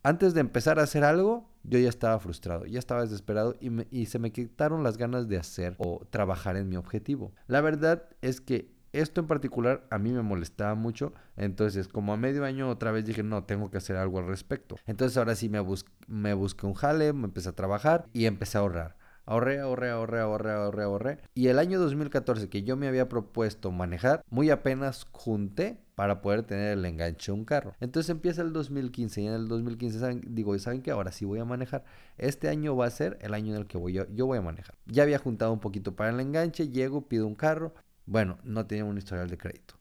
Antes 0.02 0.34
de 0.34 0.42
empezar 0.42 0.80
a 0.80 0.84
hacer 0.84 1.04
algo, 1.04 1.52
yo 1.64 1.78
ya 1.78 1.90
estaba 1.90 2.20
frustrado, 2.20 2.66
ya 2.66 2.80
estaba 2.80 3.04
desesperado 3.04 3.56
y, 3.60 3.70
y 3.96 4.08
se 4.08 4.18
me 4.18 4.32
quitaron 4.32 4.84
las 4.84 4.98
ganas 4.98 5.28
de 5.28 5.38
hacer 5.38 5.76
o 5.78 6.06
trabajar 6.10 6.56
en 6.56 6.68
mi 6.68 6.78
objetivo. 6.78 7.34
La 7.48 7.62
verdad 7.62 8.10
es 8.22 8.42
que 8.42 8.79
esto 8.94 9.22
en 9.22 9.28
particular 9.28 9.86
a 9.90 9.98
mí 9.98 10.12
me 10.12 10.22
molestaba 10.22 10.76
mucho, 10.76 11.14
entonces 11.38 11.88
como 11.88 12.14
a 12.14 12.18
medio 12.18 12.46
año 12.46 12.70
otra 12.70 12.92
vez 12.92 13.06
dije, 13.06 13.24
no, 13.24 13.44
tengo 13.44 13.70
que 13.70 13.78
hacer 13.78 13.96
algo 13.96 14.20
al 14.20 14.28
respecto. 14.28 14.78
Entonces 14.86 15.18
ahora 15.18 15.36
sí 15.36 15.50
me, 15.50 15.64
me 16.08 16.34
busqué 16.34 16.66
un 16.66 16.74
jale, 16.74 17.14
me 17.14 17.26
empecé 17.26 17.50
a 17.50 17.54
trabajar 17.54 18.06
y 18.14 18.26
empecé 18.26 18.58
a 18.58 18.62
ahorrar. 18.62 19.00
Ahorré, 19.30 19.60
ahorré, 19.60 19.92
ahorré, 19.92 20.22
ahorré, 20.22 20.52
ahorré, 20.54 20.84
ahorré. 20.84 21.18
Y 21.36 21.50
el 21.50 21.60
año 21.60 21.80
2014 21.80 22.50
que 22.50 22.64
yo 22.64 22.76
me 22.76 22.88
había 22.88 23.08
propuesto 23.08 23.72
manejar, 23.72 24.24
muy 24.32 24.50
apenas 24.50 25.06
junté 25.12 25.78
para 25.94 26.22
poder 26.22 26.42
tener 26.42 26.76
el 26.76 26.84
enganche 26.84 27.32
de 27.32 27.38
un 27.38 27.46
carro. 27.46 27.76
Entonces 27.80 28.10
empieza 28.10 28.42
el 28.42 28.54
2015 28.54 29.22
y 29.22 29.28
en 29.28 29.34
el 29.34 29.48
2015 29.48 30.00
¿saben? 30.00 30.22
digo, 30.30 30.58
¿saben 30.58 30.82
que 30.82 30.90
Ahora 30.90 31.12
sí 31.12 31.26
voy 31.26 31.38
a 31.38 31.46
manejar. 31.46 31.84
Este 32.18 32.50
año 32.50 32.76
va 32.76 32.88
a 32.88 32.90
ser 32.90 33.20
el 33.22 33.36
año 33.36 33.54
en 33.54 33.62
el 33.62 33.68
que 33.68 33.78
voy 33.78 33.94
yo 33.94 34.26
voy 34.26 34.40
a 34.40 34.42
manejar. 34.42 34.74
Ya 34.88 35.04
había 35.04 35.20
juntado 35.20 35.54
un 35.54 35.60
poquito 35.60 35.96
para 35.96 36.10
el 36.10 36.20
enganche, 36.20 36.70
llego, 36.70 37.08
pido 37.08 37.28
un 37.28 37.36
carro, 37.36 37.76
bueno, 38.10 38.40
no 38.44 38.66
tenía 38.66 38.86
un 38.86 38.98
historial 38.98 39.30
de 39.30 39.38
crédito. 39.38 39.76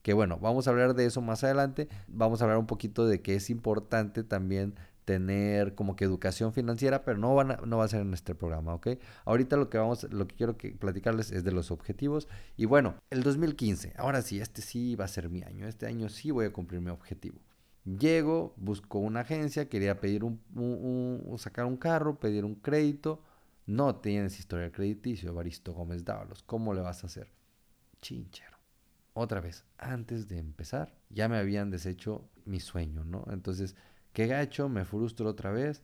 Que 0.00 0.14
bueno, 0.14 0.38
vamos 0.38 0.66
a 0.66 0.70
hablar 0.70 0.94
de 0.94 1.04
eso 1.04 1.20
más 1.20 1.44
adelante. 1.44 1.88
Vamos 2.08 2.40
a 2.40 2.44
hablar 2.44 2.58
un 2.58 2.66
poquito 2.66 3.06
de 3.06 3.20
que 3.20 3.34
es 3.34 3.50
importante 3.50 4.24
también 4.24 4.74
tener 5.04 5.74
como 5.74 5.94
que 5.94 6.04
educación 6.06 6.54
financiera, 6.54 7.04
pero 7.04 7.18
no, 7.18 7.34
van 7.34 7.58
no 7.66 7.76
va 7.76 7.84
a 7.84 7.88
ser 7.88 8.00
en 8.00 8.14
este 8.14 8.34
programa, 8.34 8.74
¿ok? 8.74 8.88
Ahorita 9.26 9.56
lo 9.56 9.68
que 9.68 9.76
vamos, 9.76 10.04
lo 10.10 10.26
que 10.26 10.34
quiero 10.34 10.56
que 10.56 10.70
platicarles 10.70 11.30
es 11.32 11.44
de 11.44 11.52
los 11.52 11.70
objetivos. 11.70 12.28
Y 12.56 12.64
bueno, 12.64 12.94
el 13.10 13.22
2015, 13.22 13.92
ahora 13.98 14.22
sí, 14.22 14.40
este 14.40 14.62
sí 14.62 14.96
va 14.96 15.04
a 15.04 15.08
ser 15.08 15.28
mi 15.28 15.42
año. 15.42 15.68
Este 15.68 15.86
año 15.86 16.08
sí 16.08 16.30
voy 16.30 16.46
a 16.46 16.52
cumplir 16.52 16.80
mi 16.80 16.90
objetivo. 16.90 17.38
Llego, 17.84 18.54
busco 18.56 19.00
una 19.00 19.20
agencia, 19.20 19.68
quería 19.68 20.00
pedir 20.00 20.24
un, 20.24 20.40
sacar 21.38 21.66
un 21.66 21.76
carro, 21.76 22.18
pedir 22.18 22.46
un 22.46 22.54
crédito. 22.54 23.22
No 23.66 23.96
tienes 23.96 24.38
historial 24.38 24.72
crediticio, 24.72 25.34
Baristo 25.34 25.74
Gómez 25.74 26.06
Dávalos. 26.06 26.42
¿Cómo 26.42 26.72
le 26.72 26.80
vas 26.80 27.04
a 27.04 27.08
hacer? 27.08 27.35
Chinchero. 28.00 28.56
Otra 29.14 29.40
vez, 29.40 29.64
antes 29.78 30.28
de 30.28 30.38
empezar, 30.38 30.94
ya 31.08 31.28
me 31.28 31.38
habían 31.38 31.70
deshecho 31.70 32.28
mi 32.44 32.60
sueño, 32.60 33.04
¿no? 33.04 33.24
Entonces, 33.30 33.74
qué 34.12 34.26
gacho, 34.26 34.68
me 34.68 34.84
frustro 34.84 35.28
otra 35.30 35.50
vez 35.52 35.82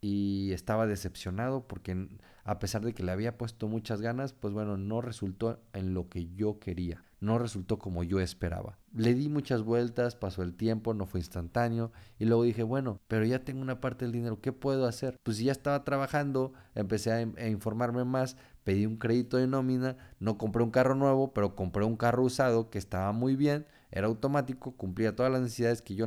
y 0.00 0.52
estaba 0.52 0.86
decepcionado 0.86 1.66
porque 1.66 2.08
a 2.44 2.58
pesar 2.58 2.82
de 2.82 2.94
que 2.94 3.02
le 3.02 3.12
había 3.12 3.36
puesto 3.36 3.68
muchas 3.68 4.00
ganas, 4.00 4.32
pues 4.32 4.54
bueno, 4.54 4.76
no 4.76 5.00
resultó 5.00 5.60
en 5.72 5.94
lo 5.94 6.08
que 6.08 6.32
yo 6.34 6.58
quería, 6.58 7.04
no 7.20 7.38
resultó 7.38 7.78
como 7.78 8.02
yo 8.02 8.20
esperaba. 8.20 8.78
Le 8.94 9.14
di 9.14 9.28
muchas 9.28 9.62
vueltas, 9.62 10.16
pasó 10.16 10.42
el 10.42 10.54
tiempo, 10.54 10.94
no 10.94 11.06
fue 11.06 11.20
instantáneo 11.20 11.92
y 12.18 12.24
luego 12.24 12.44
dije, 12.44 12.62
bueno, 12.62 12.98
pero 13.08 13.24
ya 13.24 13.44
tengo 13.44 13.60
una 13.60 13.80
parte 13.80 14.04
del 14.04 14.12
dinero, 14.12 14.40
¿qué 14.40 14.52
puedo 14.52 14.86
hacer? 14.86 15.16
Pues 15.22 15.38
ya 15.38 15.52
estaba 15.52 15.84
trabajando, 15.84 16.52
empecé 16.74 17.12
a, 17.12 17.16
a 17.16 17.48
informarme 17.48 18.04
más, 18.04 18.36
pedí 18.70 18.86
un 18.86 18.98
crédito 18.98 19.36
de 19.36 19.48
nómina, 19.48 19.96
no 20.20 20.38
compré 20.38 20.62
un 20.62 20.70
carro 20.70 20.94
nuevo, 20.94 21.34
pero 21.34 21.56
compré 21.56 21.84
un 21.84 21.96
carro 21.96 22.22
usado 22.22 22.70
que 22.70 22.78
estaba 22.78 23.10
muy 23.10 23.34
bien, 23.34 23.66
era 23.90 24.06
automático, 24.06 24.76
cumplía 24.76 25.16
todas 25.16 25.32
las 25.32 25.40
necesidades 25.40 25.82
que 25.82 25.96
yo, 25.96 26.06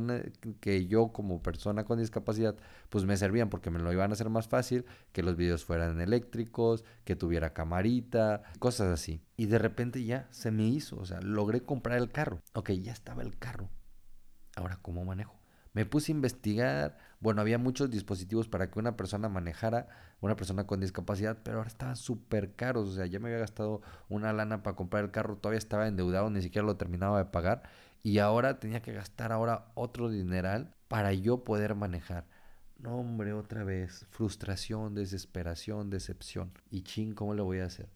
que 0.60 0.86
yo 0.86 1.08
como 1.08 1.42
persona 1.42 1.84
con 1.84 1.98
discapacidad, 1.98 2.56
pues 2.88 3.04
me 3.04 3.18
servían 3.18 3.50
porque 3.50 3.68
me 3.68 3.80
lo 3.80 3.92
iban 3.92 4.10
a 4.10 4.14
hacer 4.14 4.30
más 4.30 4.48
fácil, 4.48 4.86
que 5.12 5.22
los 5.22 5.36
videos 5.36 5.66
fueran 5.66 6.00
eléctricos, 6.00 6.86
que 7.04 7.16
tuviera 7.16 7.52
camarita, 7.52 8.44
cosas 8.60 8.88
así. 8.88 9.20
Y 9.36 9.44
de 9.44 9.58
repente 9.58 10.02
ya 10.02 10.26
se 10.30 10.50
me 10.50 10.66
hizo, 10.66 10.96
o 10.96 11.04
sea, 11.04 11.20
logré 11.20 11.60
comprar 11.60 11.98
el 11.98 12.10
carro. 12.10 12.40
Ok, 12.54 12.70
ya 12.70 12.92
estaba 12.92 13.20
el 13.20 13.36
carro. 13.36 13.68
Ahora, 14.56 14.78
¿cómo 14.80 15.04
manejo? 15.04 15.38
Me 15.74 15.84
puse 15.84 16.12
a 16.12 16.14
investigar, 16.14 16.96
bueno, 17.24 17.40
había 17.40 17.56
muchos 17.56 17.88
dispositivos 17.88 18.48
para 18.48 18.70
que 18.70 18.78
una 18.78 18.98
persona 18.98 19.30
manejara, 19.30 19.88
una 20.20 20.36
persona 20.36 20.66
con 20.66 20.80
discapacidad, 20.80 21.38
pero 21.42 21.56
ahora 21.56 21.68
estaban 21.68 21.96
súper 21.96 22.54
caros, 22.54 22.86
o 22.86 22.92
sea, 22.92 23.06
ya 23.06 23.18
me 23.18 23.28
había 23.28 23.38
gastado 23.38 23.80
una 24.10 24.34
lana 24.34 24.62
para 24.62 24.76
comprar 24.76 25.04
el 25.04 25.10
carro, 25.10 25.38
todavía 25.38 25.56
estaba 25.56 25.88
endeudado, 25.88 26.28
ni 26.28 26.42
siquiera 26.42 26.66
lo 26.66 26.76
terminaba 26.76 27.16
de 27.16 27.24
pagar, 27.24 27.62
y 28.02 28.18
ahora 28.18 28.60
tenía 28.60 28.82
que 28.82 28.92
gastar 28.92 29.32
ahora 29.32 29.72
otro 29.74 30.10
dineral 30.10 30.74
para 30.86 31.14
yo 31.14 31.44
poder 31.44 31.74
manejar. 31.74 32.26
No, 32.78 32.98
hombre, 32.98 33.32
otra 33.32 33.64
vez, 33.64 34.04
frustración, 34.10 34.94
desesperación, 34.94 35.88
decepción. 35.88 36.52
Y 36.70 36.82
ching, 36.82 37.14
¿cómo 37.14 37.32
lo 37.32 37.46
voy 37.46 37.60
a 37.60 37.64
hacer? 37.64 37.88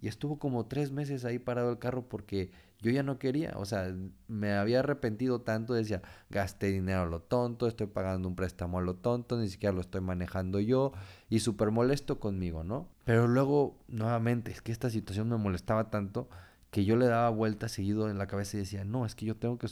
Y 0.00 0.08
estuvo 0.08 0.38
como 0.38 0.66
tres 0.66 0.92
meses 0.92 1.24
ahí 1.24 1.38
parado 1.38 1.70
el 1.70 1.78
carro 1.78 2.08
porque 2.08 2.50
yo 2.80 2.90
ya 2.90 3.02
no 3.02 3.18
quería, 3.18 3.54
o 3.56 3.64
sea, 3.64 3.94
me 4.28 4.52
había 4.52 4.80
arrepentido 4.80 5.40
tanto, 5.40 5.72
decía, 5.72 6.02
gasté 6.28 6.66
dinero 6.66 7.02
a 7.02 7.06
lo 7.06 7.20
tonto, 7.20 7.66
estoy 7.66 7.86
pagando 7.86 8.28
un 8.28 8.36
préstamo 8.36 8.78
a 8.78 8.82
lo 8.82 8.94
tonto, 8.94 9.38
ni 9.38 9.48
siquiera 9.48 9.74
lo 9.74 9.80
estoy 9.80 10.02
manejando 10.02 10.60
yo, 10.60 10.92
y 11.30 11.40
súper 11.40 11.70
molesto 11.70 12.20
conmigo, 12.20 12.64
¿no? 12.64 12.88
Pero 13.04 13.28
luego, 13.28 13.78
nuevamente, 13.88 14.50
es 14.50 14.60
que 14.60 14.72
esta 14.72 14.90
situación 14.90 15.28
me 15.28 15.36
molestaba 15.36 15.88
tanto 15.90 16.28
que 16.70 16.84
yo 16.84 16.96
le 16.96 17.06
daba 17.06 17.30
vuelta 17.30 17.68
seguido 17.68 18.10
en 18.10 18.18
la 18.18 18.26
cabeza 18.26 18.56
y 18.56 18.60
decía, 18.60 18.84
no, 18.84 19.06
es 19.06 19.14
que 19.14 19.24
yo 19.24 19.36
tengo 19.36 19.56
que 19.56 19.68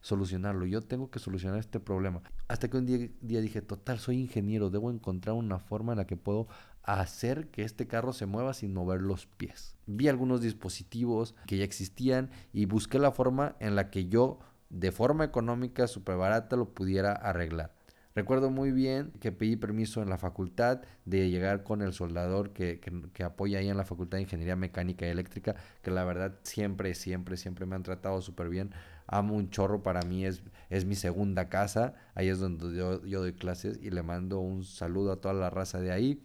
solucionarlo, 0.00 0.66
yo 0.66 0.82
tengo 0.82 1.10
que 1.10 1.18
solucionar 1.18 1.58
este 1.58 1.80
problema. 1.80 2.22
Hasta 2.46 2.68
que 2.68 2.76
un 2.76 2.86
día, 2.86 3.08
día 3.22 3.40
dije, 3.40 3.60
total, 3.62 3.98
soy 3.98 4.20
ingeniero, 4.20 4.70
debo 4.70 4.92
encontrar 4.92 5.34
una 5.34 5.58
forma 5.58 5.94
en 5.94 5.98
la 5.98 6.06
que 6.06 6.16
puedo 6.16 6.46
hacer 6.84 7.48
que 7.48 7.62
este 7.62 7.86
carro 7.86 8.12
se 8.12 8.26
mueva 8.26 8.54
sin 8.54 8.74
mover 8.74 9.00
los 9.00 9.26
pies. 9.26 9.74
Vi 9.86 10.08
algunos 10.08 10.40
dispositivos 10.40 11.34
que 11.46 11.56
ya 11.56 11.64
existían 11.64 12.30
y 12.52 12.66
busqué 12.66 12.98
la 12.98 13.12
forma 13.12 13.56
en 13.60 13.74
la 13.74 13.90
que 13.90 14.06
yo, 14.08 14.38
de 14.70 14.92
forma 14.92 15.24
económica, 15.24 15.86
súper 15.86 16.16
barata, 16.16 16.56
lo 16.56 16.74
pudiera 16.74 17.12
arreglar. 17.12 17.72
Recuerdo 18.14 18.50
muy 18.50 18.70
bien 18.70 19.10
que 19.18 19.32
pedí 19.32 19.56
permiso 19.56 20.00
en 20.00 20.08
la 20.08 20.18
facultad 20.18 20.82
de 21.04 21.30
llegar 21.30 21.64
con 21.64 21.82
el 21.82 21.92
soldador 21.92 22.52
que, 22.52 22.78
que, 23.12 23.24
apoya 23.24 23.58
ahí 23.58 23.68
en 23.68 23.76
la 23.76 23.84
Facultad 23.84 24.18
de 24.18 24.22
Ingeniería 24.22 24.54
Mecánica 24.54 25.04
y 25.04 25.10
Eléctrica, 25.10 25.56
que 25.82 25.90
la 25.90 26.04
verdad 26.04 26.38
siempre, 26.44 26.94
siempre, 26.94 27.36
siempre 27.36 27.66
me 27.66 27.74
han 27.74 27.82
tratado 27.82 28.22
súper 28.22 28.50
bien. 28.50 28.70
Amo 29.08 29.34
un 29.34 29.50
chorro, 29.50 29.82
para 29.82 30.02
mí 30.02 30.24
es, 30.24 30.44
es 30.70 30.84
mi 30.84 30.94
segunda 30.94 31.48
casa, 31.48 31.94
ahí 32.14 32.28
es 32.28 32.38
donde 32.38 32.76
yo, 32.76 33.04
yo 33.04 33.20
doy 33.20 33.32
clases 33.32 33.80
y 33.82 33.90
le 33.90 34.04
mando 34.04 34.38
un 34.38 34.62
saludo 34.62 35.10
a 35.10 35.20
toda 35.20 35.34
la 35.34 35.50
raza 35.50 35.80
de 35.80 35.90
ahí. 35.90 36.22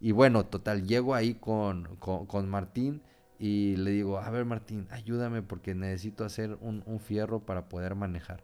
Y 0.00 0.12
bueno, 0.12 0.46
total, 0.46 0.86
llego 0.86 1.14
ahí 1.14 1.34
con, 1.34 1.96
con, 1.96 2.48
Martín 2.48 3.02
y 3.38 3.76
le 3.76 3.90
digo, 3.90 4.18
a 4.18 4.30
ver 4.30 4.46
Martín, 4.46 4.88
ayúdame 4.90 5.42
porque 5.42 5.74
necesito 5.74 6.24
hacer 6.24 6.56
un, 6.62 6.82
un, 6.86 7.00
fierro 7.00 7.44
para 7.44 7.68
poder 7.68 7.94
manejar. 7.94 8.42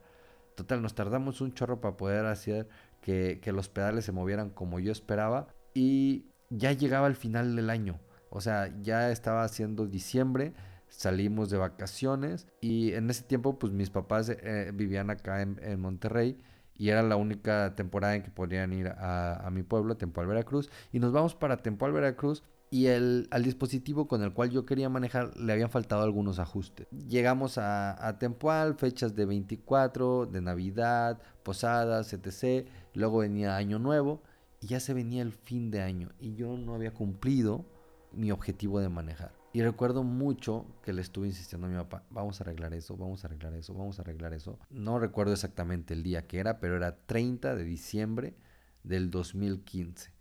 Total, 0.55 0.83
nos 0.83 0.95
tardamos 0.95 1.41
un 1.41 1.55
chorro 1.55 1.81
para 1.81 1.97
poder 1.97 2.27
hacer 2.27 2.69
que, 3.01 3.41
que 3.43 3.53
los 3.53 3.71
pedales 3.71 4.05
se 4.05 4.13
movieran 4.13 4.51
como 4.51 4.81
yo 4.81 4.93
esperaba 4.93 5.49
y 5.73 6.27
ya 6.51 6.73
llegaba 6.73 7.07
el 7.07 7.17
final 7.17 7.57
del 7.57 7.71
año. 7.71 8.01
O 8.29 8.43
sea, 8.43 8.71
ya 8.83 9.11
estaba 9.11 9.43
haciendo 9.43 9.87
diciembre, 9.87 10.53
salimos 10.89 11.49
de 11.49 11.57
vacaciones 11.57 12.47
y 12.61 12.93
en 12.93 13.09
ese 13.09 13.23
tiempo 13.23 13.59
pues 13.59 13.73
mis 13.73 13.89
papás 13.89 14.29
eh, 14.29 14.73
vivían 14.75 15.09
acá 15.09 15.41
en, 15.41 15.59
en 15.63 15.81
Monterrey 15.81 16.37
y 16.78 16.90
era 16.90 17.02
la 17.02 17.16
única 17.16 17.75
temporada 17.75 18.16
en 18.16 18.23
que 18.23 18.30
podían 18.30 18.73
ir 18.73 18.88
a, 18.88 19.49
mi 19.52 19.62
pueblo, 19.62 19.97
Tempoal 19.97 20.26
Veracruz, 20.26 20.71
y 20.92 20.99
nos 20.99 21.12
vamos 21.12 21.35
para 21.35 21.59
Tempoal 21.59 21.92
Veracruz 21.92 22.42
y 22.71 22.87
el, 22.87 23.28
al 23.30 23.45
dispositivo 23.45 24.09
con 24.09 24.23
el 24.23 24.33
cual 24.33 24.50
yo 24.50 24.66
quería 24.66 24.88
manejar 24.88 25.37
le 25.37 25.52
habían 25.52 25.71
faltado 25.71 26.02
algunos 26.02 26.38
ajustes. 26.38 26.88
Llegamos 26.90 27.59
a, 27.59 28.06
a 28.06 28.18
Tempoal, 28.18 28.75
fechas 28.75 29.14
de 29.14 29.25
24, 29.25 30.26
de 30.26 30.40
Navidad, 30.40 31.21
posadas, 31.42 32.12
etc. 32.12 32.66
Luego 32.95 33.18
venía 33.18 33.56
Año 33.56 33.78
Nuevo 33.78 34.23
y 34.61 34.66
ya 34.66 34.80
se 34.80 34.95
venía 34.95 35.23
el 35.23 35.33
fin 35.33 35.71
de 35.71 35.83
año 35.83 36.11
y 36.18 36.35
yo 36.35 36.56
no 36.56 36.75
había 36.75 36.92
cumplido 36.92 37.64
mi 38.12 38.33
objetivo 38.33 38.80
de 38.80 38.88
manejar. 38.88 39.33
Y 39.57 39.63
recuerdo 39.63 40.03
mucho 40.03 40.67
que 40.83 40.93
le 40.93 41.01
estuve 41.01 41.29
insistiendo 41.29 41.67
a 41.67 41.71
mi 41.71 41.77
papá, 41.77 42.03
vamos 42.11 42.39
a 42.39 42.45
arreglar 42.45 42.75
eso, 42.75 42.95
vamos 42.95 43.25
a 43.25 43.29
arreglar 43.29 43.55
eso, 43.55 43.73
vamos 43.73 43.99
a 43.99 44.03
arreglar 44.03 44.35
eso. 44.35 44.59
No 44.69 44.99
recuerdo 44.99 45.33
exactamente 45.33 45.95
el 45.95 46.03
día 46.03 46.27
que 46.27 46.41
era, 46.41 46.61
pero 46.61 46.77
era 46.77 46.99
30 47.07 47.57
de 47.57 47.65
diciembre 47.65 48.35
del 48.83 49.11
2015. 49.11 50.13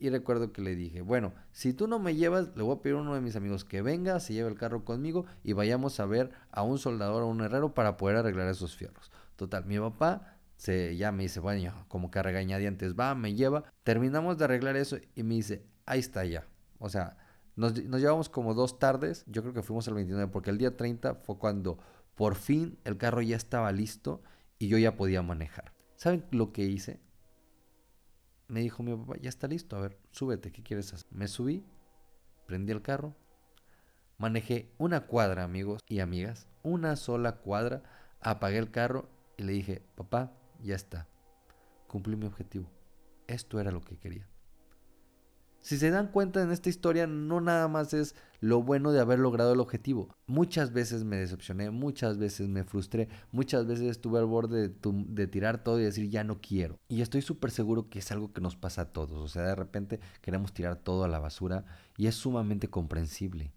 Y 0.00 0.10
recuerdo 0.10 0.52
que 0.52 0.62
le 0.62 0.74
dije, 0.74 1.00
bueno, 1.00 1.32
si 1.52 1.72
tú 1.72 1.86
no 1.86 2.00
me 2.00 2.16
llevas, 2.16 2.56
le 2.56 2.64
voy 2.64 2.74
a 2.74 2.82
pedir 2.82 2.96
a 2.96 3.02
uno 3.02 3.14
de 3.14 3.20
mis 3.20 3.36
amigos 3.36 3.64
que 3.64 3.82
venga, 3.82 4.18
se 4.18 4.34
lleve 4.34 4.50
el 4.50 4.58
carro 4.58 4.84
conmigo 4.84 5.26
y 5.44 5.52
vayamos 5.52 6.00
a 6.00 6.06
ver 6.06 6.32
a 6.50 6.64
un 6.64 6.78
soldador 6.78 7.22
o 7.22 7.28
un 7.28 7.40
herrero 7.40 7.74
para 7.74 7.96
poder 7.96 8.16
arreglar 8.16 8.48
esos 8.48 8.74
fierros. 8.74 9.12
Total, 9.36 9.64
mi 9.64 9.78
papá 9.78 10.38
se, 10.56 10.96
ya 10.96 11.12
me 11.12 11.22
dice, 11.22 11.38
bueno, 11.38 11.86
como 11.86 12.10
que 12.10 12.20
regañadientes, 12.20 12.98
va, 12.98 13.14
me 13.14 13.34
lleva. 13.34 13.62
Terminamos 13.84 14.38
de 14.38 14.44
arreglar 14.46 14.74
eso 14.74 14.96
y 15.14 15.22
me 15.22 15.36
dice, 15.36 15.64
ahí 15.86 16.00
está 16.00 16.24
ya. 16.24 16.48
O 16.80 16.88
sea, 16.88 17.16
nos, 17.56 17.82
nos 17.84 18.00
llevamos 18.00 18.28
como 18.28 18.54
dos 18.54 18.78
tardes, 18.78 19.24
yo 19.26 19.42
creo 19.42 19.54
que 19.54 19.62
fuimos 19.62 19.86
el 19.88 19.94
29, 19.94 20.30
porque 20.32 20.50
el 20.50 20.58
día 20.58 20.76
30 20.76 21.16
fue 21.16 21.38
cuando 21.38 21.78
por 22.14 22.34
fin 22.34 22.78
el 22.84 22.96
carro 22.96 23.22
ya 23.22 23.36
estaba 23.36 23.72
listo 23.72 24.22
y 24.58 24.68
yo 24.68 24.78
ya 24.78 24.96
podía 24.96 25.22
manejar. 25.22 25.72
¿Saben 25.96 26.24
lo 26.30 26.52
que 26.52 26.62
hice? 26.62 27.00
Me 28.48 28.60
dijo 28.60 28.82
mi 28.82 28.94
papá, 28.94 29.14
ya 29.20 29.28
está 29.28 29.48
listo, 29.48 29.76
a 29.76 29.80
ver, 29.80 29.98
súbete, 30.10 30.52
¿qué 30.52 30.62
quieres 30.62 30.92
hacer? 30.92 31.06
Me 31.10 31.28
subí, 31.28 31.64
prendí 32.46 32.72
el 32.72 32.82
carro, 32.82 33.16
manejé 34.18 34.72
una 34.78 35.06
cuadra, 35.06 35.44
amigos 35.44 35.82
y 35.88 36.00
amigas, 36.00 36.48
una 36.62 36.96
sola 36.96 37.36
cuadra, 37.36 37.82
apagué 38.20 38.58
el 38.58 38.70
carro 38.70 39.08
y 39.36 39.44
le 39.44 39.52
dije, 39.52 39.82
papá, 39.94 40.32
ya 40.60 40.74
está, 40.74 41.08
cumplí 41.88 42.16
mi 42.16 42.26
objetivo. 42.26 42.70
Esto 43.26 43.58
era 43.58 43.70
lo 43.70 43.80
que 43.80 43.96
quería. 43.96 44.31
Si 45.62 45.78
se 45.78 45.90
dan 45.90 46.08
cuenta 46.08 46.42
en 46.42 46.50
esta 46.50 46.68
historia, 46.68 47.06
no 47.06 47.40
nada 47.40 47.68
más 47.68 47.94
es 47.94 48.16
lo 48.40 48.64
bueno 48.64 48.90
de 48.90 48.98
haber 48.98 49.20
logrado 49.20 49.52
el 49.52 49.60
objetivo. 49.60 50.08
Muchas 50.26 50.72
veces 50.72 51.04
me 51.04 51.16
decepcioné, 51.16 51.70
muchas 51.70 52.18
veces 52.18 52.48
me 52.48 52.64
frustré, 52.64 53.08
muchas 53.30 53.66
veces 53.66 53.86
estuve 53.86 54.18
al 54.18 54.26
borde 54.26 54.68
de, 54.68 54.74
de 54.82 55.26
tirar 55.28 55.62
todo 55.62 55.78
y 55.78 55.84
decir 55.84 56.10
ya 56.10 56.24
no 56.24 56.40
quiero. 56.40 56.80
Y 56.88 57.00
estoy 57.00 57.22
súper 57.22 57.52
seguro 57.52 57.88
que 57.88 58.00
es 58.00 58.10
algo 58.10 58.32
que 58.32 58.40
nos 58.40 58.56
pasa 58.56 58.82
a 58.82 58.92
todos. 58.92 59.12
O 59.12 59.28
sea, 59.28 59.42
de 59.42 59.54
repente 59.54 60.00
queremos 60.20 60.52
tirar 60.52 60.76
todo 60.76 61.04
a 61.04 61.08
la 61.08 61.20
basura 61.20 61.64
y 61.96 62.08
es 62.08 62.16
sumamente 62.16 62.68
comprensible. 62.68 63.52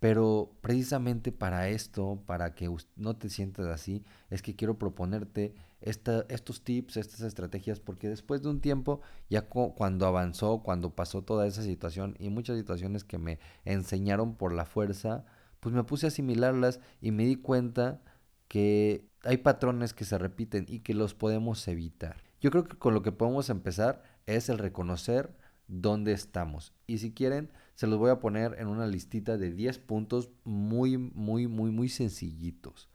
Pero 0.00 0.56
precisamente 0.62 1.30
para 1.30 1.68
esto, 1.68 2.22
para 2.26 2.54
que 2.54 2.74
no 2.96 3.16
te 3.16 3.28
sientas 3.28 3.66
así, 3.66 4.02
es 4.30 4.40
que 4.40 4.56
quiero 4.56 4.78
proponerte 4.78 5.54
estos 5.82 6.64
tips, 6.64 6.96
estas 6.96 7.20
estrategias, 7.20 7.80
porque 7.80 8.08
después 8.08 8.42
de 8.42 8.48
un 8.48 8.60
tiempo, 8.60 9.02
ya 9.28 9.42
cuando 9.42 10.06
avanzó, 10.06 10.62
cuando 10.62 10.94
pasó 10.94 11.22
toda 11.22 11.46
esa 11.46 11.62
situación 11.62 12.16
y 12.18 12.30
muchas 12.30 12.56
situaciones 12.56 13.04
que 13.04 13.18
me 13.18 13.38
enseñaron 13.66 14.36
por 14.36 14.52
la 14.52 14.64
fuerza, 14.64 15.26
pues 15.60 15.74
me 15.74 15.84
puse 15.84 16.06
a 16.06 16.08
asimilarlas 16.08 16.80
y 17.02 17.12
me 17.12 17.24
di 17.26 17.36
cuenta 17.36 18.02
que 18.48 19.06
hay 19.22 19.36
patrones 19.36 19.92
que 19.92 20.06
se 20.06 20.16
repiten 20.16 20.64
y 20.66 20.80
que 20.80 20.94
los 20.94 21.14
podemos 21.14 21.68
evitar. 21.68 22.16
Yo 22.40 22.50
creo 22.50 22.64
que 22.64 22.78
con 22.78 22.94
lo 22.94 23.02
que 23.02 23.12
podemos 23.12 23.50
empezar 23.50 24.02
es 24.24 24.48
el 24.48 24.56
reconocer 24.56 25.36
dónde 25.68 26.12
estamos. 26.12 26.72
Y 26.86 26.98
si 26.98 27.12
quieren, 27.12 27.52
se 27.80 27.86
los 27.86 27.98
voy 27.98 28.10
a 28.10 28.18
poner 28.18 28.56
en 28.58 28.66
una 28.68 28.86
listita 28.86 29.38
de 29.38 29.52
10 29.52 29.78
puntos 29.78 30.28
muy, 30.44 30.98
muy, 30.98 31.46
muy, 31.46 31.70
muy 31.70 31.88
sencillitos. 31.88 32.90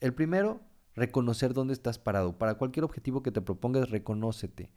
El 0.00 0.12
primero, 0.12 0.60
reconocer 0.94 1.54
dónde 1.54 1.72
estás 1.72 1.98
parado. 1.98 2.36
Para 2.36 2.56
cualquier 2.56 2.84
objetivo 2.84 3.22
que 3.22 3.30
te 3.32 3.40
propongas, 3.40 3.88
reconócete. 3.88 4.72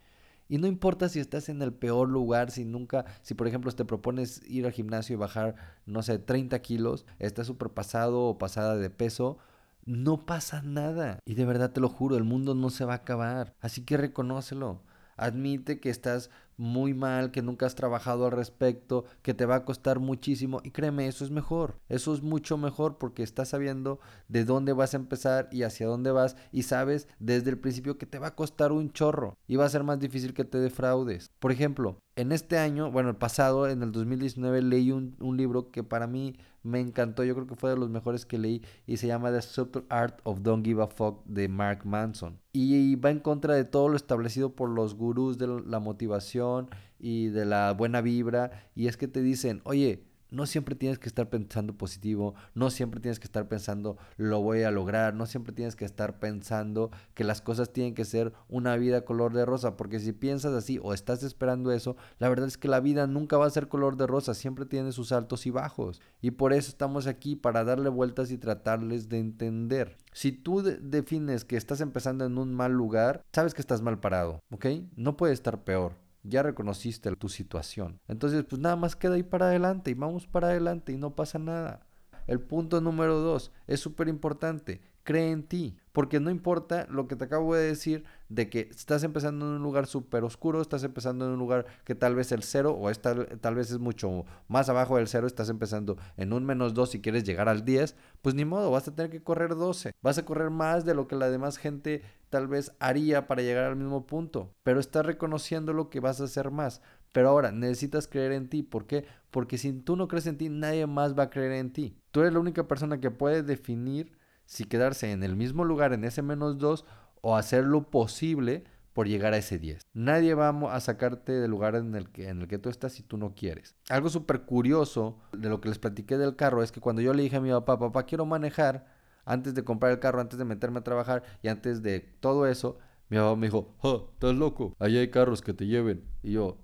Y 0.47 0.59
no 0.59 0.67
importa 0.67 1.09
si 1.09 1.19
estás 1.19 1.49
en 1.49 1.61
el 1.61 1.73
peor 1.73 2.07
lugar, 2.07 2.51
si 2.51 2.63
nunca, 2.63 3.03
si 3.21 3.33
por 3.33 3.45
ejemplo 3.49 3.69
te 3.73 3.83
propones 3.83 4.41
ir 4.47 4.65
al 4.65 4.71
gimnasio 4.71 5.15
y 5.15 5.17
bajar, 5.17 5.55
no 5.85 6.03
sé, 6.03 6.19
30 6.19 6.61
kilos, 6.61 7.05
estás 7.19 7.45
súper 7.45 7.71
pasado 7.71 8.21
o 8.21 8.37
pasada 8.37 8.77
de 8.77 8.89
peso, 8.89 9.39
no 9.83 10.25
pasa 10.25 10.61
nada. 10.61 11.19
Y 11.25 11.33
de 11.33 11.43
verdad 11.43 11.73
te 11.73 11.81
lo 11.81 11.89
juro, 11.89 12.15
el 12.15 12.23
mundo 12.23 12.55
no 12.55 12.69
se 12.69 12.85
va 12.85 12.93
a 12.93 12.97
acabar. 13.03 13.55
Así 13.59 13.83
que 13.83 13.97
reconócelo. 13.97 14.83
Admite 15.17 15.79
que 15.81 15.89
estás 15.89 16.29
muy 16.57 16.93
mal, 16.93 17.31
que 17.31 17.41
nunca 17.41 17.65
has 17.65 17.75
trabajado 17.75 18.25
al 18.25 18.31
respecto, 18.31 19.05
que 19.21 19.33
te 19.33 19.45
va 19.45 19.55
a 19.55 19.65
costar 19.65 19.99
muchísimo 19.99 20.61
y 20.63 20.71
créeme, 20.71 21.07
eso 21.07 21.23
es 21.23 21.31
mejor. 21.31 21.79
Eso 21.89 22.13
es 22.13 22.21
mucho 22.21 22.57
mejor 22.57 22.97
porque 22.97 23.23
estás 23.23 23.49
sabiendo 23.49 23.99
de 24.27 24.45
dónde 24.45 24.73
vas 24.73 24.93
a 24.93 24.97
empezar 24.97 25.49
y 25.51 25.63
hacia 25.63 25.87
dónde 25.87 26.11
vas 26.11 26.35
y 26.51 26.63
sabes 26.63 27.07
desde 27.19 27.49
el 27.49 27.59
principio 27.59 27.97
que 27.97 28.05
te 28.05 28.19
va 28.19 28.27
a 28.27 28.35
costar 28.35 28.71
un 28.71 28.91
chorro 28.91 29.37
y 29.47 29.55
va 29.55 29.65
a 29.65 29.69
ser 29.69 29.83
más 29.83 29.99
difícil 29.99 30.33
que 30.33 30.45
te 30.45 30.59
defraudes. 30.59 31.31
Por 31.39 31.51
ejemplo, 31.51 31.97
en 32.15 32.31
este 32.31 32.57
año, 32.57 32.91
bueno, 32.91 33.09
el 33.09 33.15
pasado, 33.15 33.67
en 33.67 33.81
el 33.81 33.91
2019, 33.91 34.61
leí 34.61 34.91
un, 34.91 35.15
un, 35.19 35.35
libro 35.37 35.71
que 35.71 35.83
para 35.83 36.07
mí 36.07 36.35
me 36.61 36.79
encantó. 36.79 37.23
Yo 37.23 37.33
creo 37.33 37.47
que 37.47 37.55
fue 37.55 37.71
de 37.71 37.77
los 37.77 37.89
mejores 37.89 38.25
que 38.25 38.37
leí 38.37 38.61
y 38.85 38.97
se 38.97 39.07
llama 39.07 39.31
The 39.31 39.41
Subtle 39.41 39.83
Art 39.89 40.19
of 40.23 40.41
Don't 40.41 40.65
Give 40.65 40.83
a 40.83 40.87
Fuck 40.87 41.25
de 41.25 41.47
Mark 41.47 41.85
Manson. 41.85 42.39
Y 42.53 42.95
va 42.95 43.09
en 43.09 43.19
contra 43.19 43.55
de 43.55 43.65
todo 43.65 43.89
lo 43.89 43.95
establecido 43.95 44.55
por 44.55 44.69
los 44.69 44.95
gurús 44.95 45.37
de 45.37 45.47
la 45.47 45.79
motivación 45.79 46.69
y 46.99 47.27
de 47.27 47.45
la 47.45 47.73
buena 47.73 48.01
vibra. 48.01 48.69
Y 48.75 48.87
es 48.87 48.97
que 48.97 49.07
te 49.07 49.21
dicen, 49.21 49.61
oye, 49.63 50.03
no 50.33 50.47
siempre 50.47 50.75
tienes 50.75 50.99
que 50.99 51.07
estar 51.07 51.29
pensando 51.29 51.77
positivo, 51.77 52.33
no 52.55 52.69
siempre 52.69 52.99
tienes 52.99 53.19
que 53.19 53.25
estar 53.25 53.47
pensando 53.47 53.97
lo 54.17 54.41
voy 54.41 54.63
a 54.63 54.71
lograr, 54.71 55.13
no 55.13 55.25
siempre 55.27 55.53
tienes 55.53 55.75
que 55.75 55.85
estar 55.85 56.19
pensando 56.19 56.91
que 57.13 57.23
las 57.23 57.41
cosas 57.41 57.71
tienen 57.71 57.93
que 57.93 58.03
ser 58.03 58.33
una 58.49 58.75
vida 58.75 59.05
color 59.05 59.33
de 59.33 59.45
rosa, 59.45 59.77
porque 59.77 59.99
si 59.99 60.11
piensas 60.11 60.53
así 60.53 60.79
o 60.81 60.93
estás 60.93 61.23
esperando 61.23 61.71
eso, 61.71 61.95
la 62.17 62.29
verdad 62.29 62.47
es 62.47 62.57
que 62.57 62.67
la 62.67 62.79
vida 62.79 63.05
nunca 63.07 63.37
va 63.37 63.45
a 63.45 63.51
ser 63.51 63.67
color 63.67 63.95
de 63.95 64.07
rosa, 64.07 64.33
siempre 64.33 64.65
tiene 64.65 64.91
sus 64.91 65.11
altos 65.11 65.45
y 65.45 65.51
bajos. 65.51 66.01
Y 66.19 66.31
por 66.31 66.51
eso 66.53 66.69
estamos 66.69 67.05
aquí, 67.05 67.35
para 67.35 67.63
darle 67.63 67.89
vueltas 67.89 68.31
y 68.31 68.37
tratarles 68.37 69.09
de 69.09 69.19
entender. 69.19 69.97
Si 70.13 70.31
tú 70.31 70.61
defines 70.61 71.45
que 71.45 71.57
estás 71.57 71.81
empezando 71.81 72.25
en 72.25 72.37
un 72.37 72.53
mal 72.53 72.71
lugar, 72.71 73.23
sabes 73.31 73.53
que 73.53 73.61
estás 73.61 73.81
mal 73.81 73.99
parado, 73.99 74.39
¿ok? 74.51 74.65
No 74.95 75.15
puede 75.15 75.33
estar 75.33 75.63
peor 75.63 76.02
ya 76.23 76.41
reconociste 76.43 77.13
tu 77.15 77.29
situación. 77.29 77.99
Entonces, 78.07 78.43
pues 78.49 78.61
nada 78.61 78.75
más 78.75 78.95
queda 78.95 79.15
ahí 79.15 79.23
para 79.23 79.47
adelante 79.47 79.91
y 79.91 79.93
vamos 79.93 80.27
para 80.27 80.47
adelante 80.47 80.91
y 80.93 80.97
no 80.97 81.15
pasa 81.15 81.39
nada. 81.39 81.85
El 82.27 82.39
punto 82.39 82.81
número 82.81 83.19
dos 83.19 83.51
es 83.67 83.79
súper 83.79 84.07
importante. 84.07 84.81
Cree 85.03 85.31
en 85.31 85.43
ti. 85.43 85.77
Porque 85.93 86.19
no 86.19 86.31
importa 86.31 86.87
lo 86.89 87.07
que 87.07 87.15
te 87.15 87.25
acabo 87.25 87.53
de 87.53 87.67
decir 87.67 88.03
de 88.27 88.49
que 88.49 88.61
estás 88.71 89.03
empezando 89.03 89.45
en 89.45 89.51
un 89.53 89.61
lugar 89.61 89.85
súper 89.85 90.23
oscuro, 90.23 90.59
estás 90.59 90.83
empezando 90.83 91.25
en 91.25 91.33
un 91.33 91.39
lugar 91.39 91.67
que 91.83 91.93
tal 91.93 92.15
vez 92.15 92.31
el 92.31 92.41
cero 92.41 92.75
o 92.79 92.91
tal 92.91 93.55
vez 93.55 93.69
es 93.69 93.77
mucho 93.77 94.25
más 94.47 94.69
abajo 94.69 94.97
del 94.97 95.07
cero, 95.07 95.27
estás 95.27 95.49
empezando 95.49 95.97
en 96.17 96.33
un 96.33 96.45
menos 96.45 96.73
dos 96.73 96.95
y 96.95 97.01
quieres 97.01 97.25
llegar 97.25 97.47
al 97.47 97.63
10, 97.63 97.95
pues 98.23 98.33
ni 98.33 98.43
modo, 98.43 98.71
vas 98.71 98.87
a 98.87 98.95
tener 98.95 99.11
que 99.11 99.21
correr 99.21 99.55
12. 99.55 99.93
Vas 100.01 100.17
a 100.17 100.25
correr 100.25 100.49
más 100.49 100.83
de 100.83 100.95
lo 100.95 101.07
que 101.07 101.15
la 101.15 101.29
demás 101.29 101.57
gente 101.57 102.01
tal 102.31 102.47
vez 102.47 102.71
haría 102.79 103.27
para 103.27 103.43
llegar 103.43 103.65
al 103.65 103.75
mismo 103.75 104.07
punto. 104.07 104.55
Pero 104.63 104.79
estás 104.79 105.05
reconociendo 105.05 105.73
lo 105.73 105.91
que 105.91 105.99
vas 105.99 106.19
a 106.21 106.23
hacer 106.23 106.49
más. 106.49 106.81
Pero 107.13 107.29
ahora 107.29 107.53
necesitas 107.53 108.07
creer 108.07 108.33
en 108.33 108.49
ti. 108.49 108.63
¿Por 108.63 108.85
qué? 108.85 109.05
Porque 109.31 109.57
si 109.57 109.71
tú 109.71 109.95
no 109.95 110.09
crees 110.09 110.27
en 110.27 110.37
ti, 110.37 110.49
nadie 110.49 110.85
más 110.85 111.17
va 111.17 111.23
a 111.23 111.29
creer 111.29 111.53
en 111.53 111.71
ti. 111.71 111.95
Tú 112.11 112.19
eres 112.19 112.33
la 112.33 112.39
única 112.39 112.67
persona 112.67 112.99
que 112.99 113.11
puede 113.11 113.43
definir 113.43 114.11
si 114.45 114.65
quedarse 114.65 115.11
en 115.11 115.23
el 115.23 115.37
mismo 115.37 115.63
lugar, 115.63 115.93
en 115.93 116.03
ese 116.03 116.21
menos 116.21 116.57
2, 116.57 116.85
o 117.21 117.37
hacer 117.37 117.63
lo 117.63 117.89
posible 117.89 118.65
por 118.93 119.07
llegar 119.07 119.33
a 119.33 119.37
ese 119.37 119.57
10. 119.57 119.81
Nadie 119.93 120.33
va 120.33 120.49
a 120.49 120.79
sacarte 120.79 121.31
del 121.31 121.49
lugar 121.49 121.75
en 121.75 121.95
el 121.95 122.09
que, 122.09 122.29
en 122.29 122.41
el 122.41 122.47
que 122.47 122.59
tú 122.59 122.69
estás 122.69 122.93
si 122.93 123.03
tú 123.03 123.17
no 123.17 123.33
quieres. 123.33 123.75
Algo 123.89 124.09
súper 124.09 124.41
curioso 124.41 125.19
de 125.31 125.49
lo 125.49 125.61
que 125.61 125.69
les 125.69 125.79
platiqué 125.79 126.17
del 126.17 126.35
carro 126.35 126.61
es 126.61 126.71
que 126.71 126.81
cuando 126.81 127.01
yo 127.01 127.13
le 127.13 127.23
dije 127.23 127.37
a 127.37 127.41
mi 127.41 127.49
papá, 127.49 127.79
papá, 127.79 128.03
quiero 128.03 128.25
manejar, 128.25 128.85
antes 129.25 129.53
de 129.53 129.63
comprar 129.63 129.91
el 129.91 129.99
carro, 129.99 130.19
antes 130.19 130.37
de 130.37 130.45
meterme 130.45 130.79
a 130.79 130.83
trabajar 130.83 131.23
y 131.41 131.47
antes 131.47 131.81
de 131.81 132.01
todo 132.19 132.45
eso, 132.45 132.77
mi 133.09 133.17
papá 133.17 133.35
me 133.35 133.47
dijo, 133.47 133.73
oh, 133.81 134.09
estás 134.13 134.35
loco, 134.35 134.75
allá 134.79 134.99
hay 134.99 135.09
carros 135.09 135.41
que 135.41 135.53
te 135.53 135.65
lleven. 135.65 136.03
Y 136.21 136.33
yo, 136.33 136.57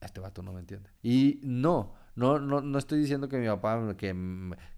este 0.00 0.20
vato 0.20 0.42
no 0.42 0.52
me 0.52 0.60
entiende. 0.60 0.90
Y 1.02 1.40
no, 1.42 1.94
no, 2.14 2.38
no, 2.38 2.60
no 2.62 2.78
estoy 2.78 2.98
diciendo 2.98 3.28
que 3.28 3.38
mi 3.38 3.46
papá 3.46 3.94
que 3.96 4.14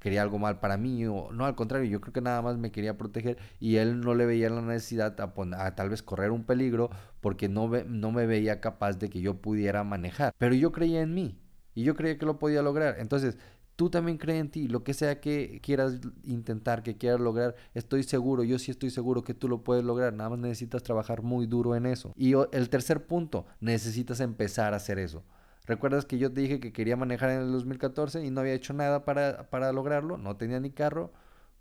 quería 0.01 0.23
algo 0.23 0.39
mal 0.39 0.61
para 0.61 0.77
mí, 0.77 1.07
o, 1.07 1.31
no, 1.33 1.47
al 1.47 1.55
contrario, 1.55 1.89
yo 1.89 2.01
creo 2.01 2.13
que 2.13 2.21
nada 2.21 2.43
más 2.43 2.59
me 2.59 2.73
quería 2.73 2.99
proteger 2.99 3.39
y 3.61 3.77
él 3.77 4.01
no 4.01 4.15
le 4.15 4.27
veía 4.27 4.51
la 4.51 4.61
necesidad 4.61 5.17
a, 5.21 5.33
a 5.65 5.75
tal 5.75 5.91
vez 5.91 6.03
correr 6.03 6.31
un 6.31 6.45
peligro 6.45 6.91
porque 7.21 7.49
no, 7.49 7.69
no 7.87 8.13
me 8.13 8.27
veía 8.27 8.61
capaz 8.61 8.95
de 8.99 9.09
que 9.09 9.21
yo 9.21 9.41
pudiera 9.41 9.85
manejar. 9.85 10.33
Pero 10.39 10.55
yo 10.55 10.73
creía 10.73 11.01
en 11.01 11.15
mí 11.15 11.39
y 11.75 11.85
yo 11.85 11.95
creía 11.95 12.19
que 12.19 12.27
lo 12.27 12.41
podía 12.41 12.61
lograr. 12.61 12.97
Entonces, 12.99 13.39
tú 13.79 13.91
también 13.91 14.19
crees 14.19 14.41
en 14.41 14.51
ti, 14.51 14.67
lo 14.67 14.83
que 14.83 14.93
sea 14.93 15.21
que 15.21 15.61
quieras 15.63 16.01
intentar, 16.25 16.83
que 16.83 16.97
quieras 16.97 17.21
lograr, 17.21 17.55
estoy 17.75 18.03
seguro, 18.03 18.43
yo 18.43 18.59
sí 18.59 18.73
estoy 18.73 18.91
seguro 18.91 19.23
que 19.23 19.35
tú 19.35 19.47
lo 19.47 19.63
puedes 19.63 19.85
lograr, 19.85 20.13
nada 20.13 20.31
más 20.31 20.41
necesitas 20.41 20.83
trabajar 20.83 21.23
muy 21.23 21.47
duro 21.47 21.77
en 21.77 21.87
eso. 21.87 22.13
Y 22.17 22.33
el 22.33 22.71
tercer 22.71 23.07
punto, 23.07 23.47
necesitas 23.61 24.19
empezar 24.19 24.73
a 24.73 24.79
hacer 24.79 24.99
eso. 24.99 25.23
¿Recuerdas 25.65 26.07
que 26.07 26.19
yo 26.19 26.33
te 26.33 26.41
dije 26.41 26.59
que 26.59 26.73
quería 26.73 26.97
manejar 26.97 27.31
en 27.31 27.43
el 27.43 27.53
2014 27.53 28.25
y 28.25 28.33
no 28.33 28.41
había 28.41 28.55
hecho 28.55 28.73
nada 28.73 29.05
para, 29.05 29.49
para 29.49 29.73
lograrlo? 29.73 30.19
No 30.19 30.35
tenía 30.37 30.59
ni 30.59 30.71
carro. 30.73 31.13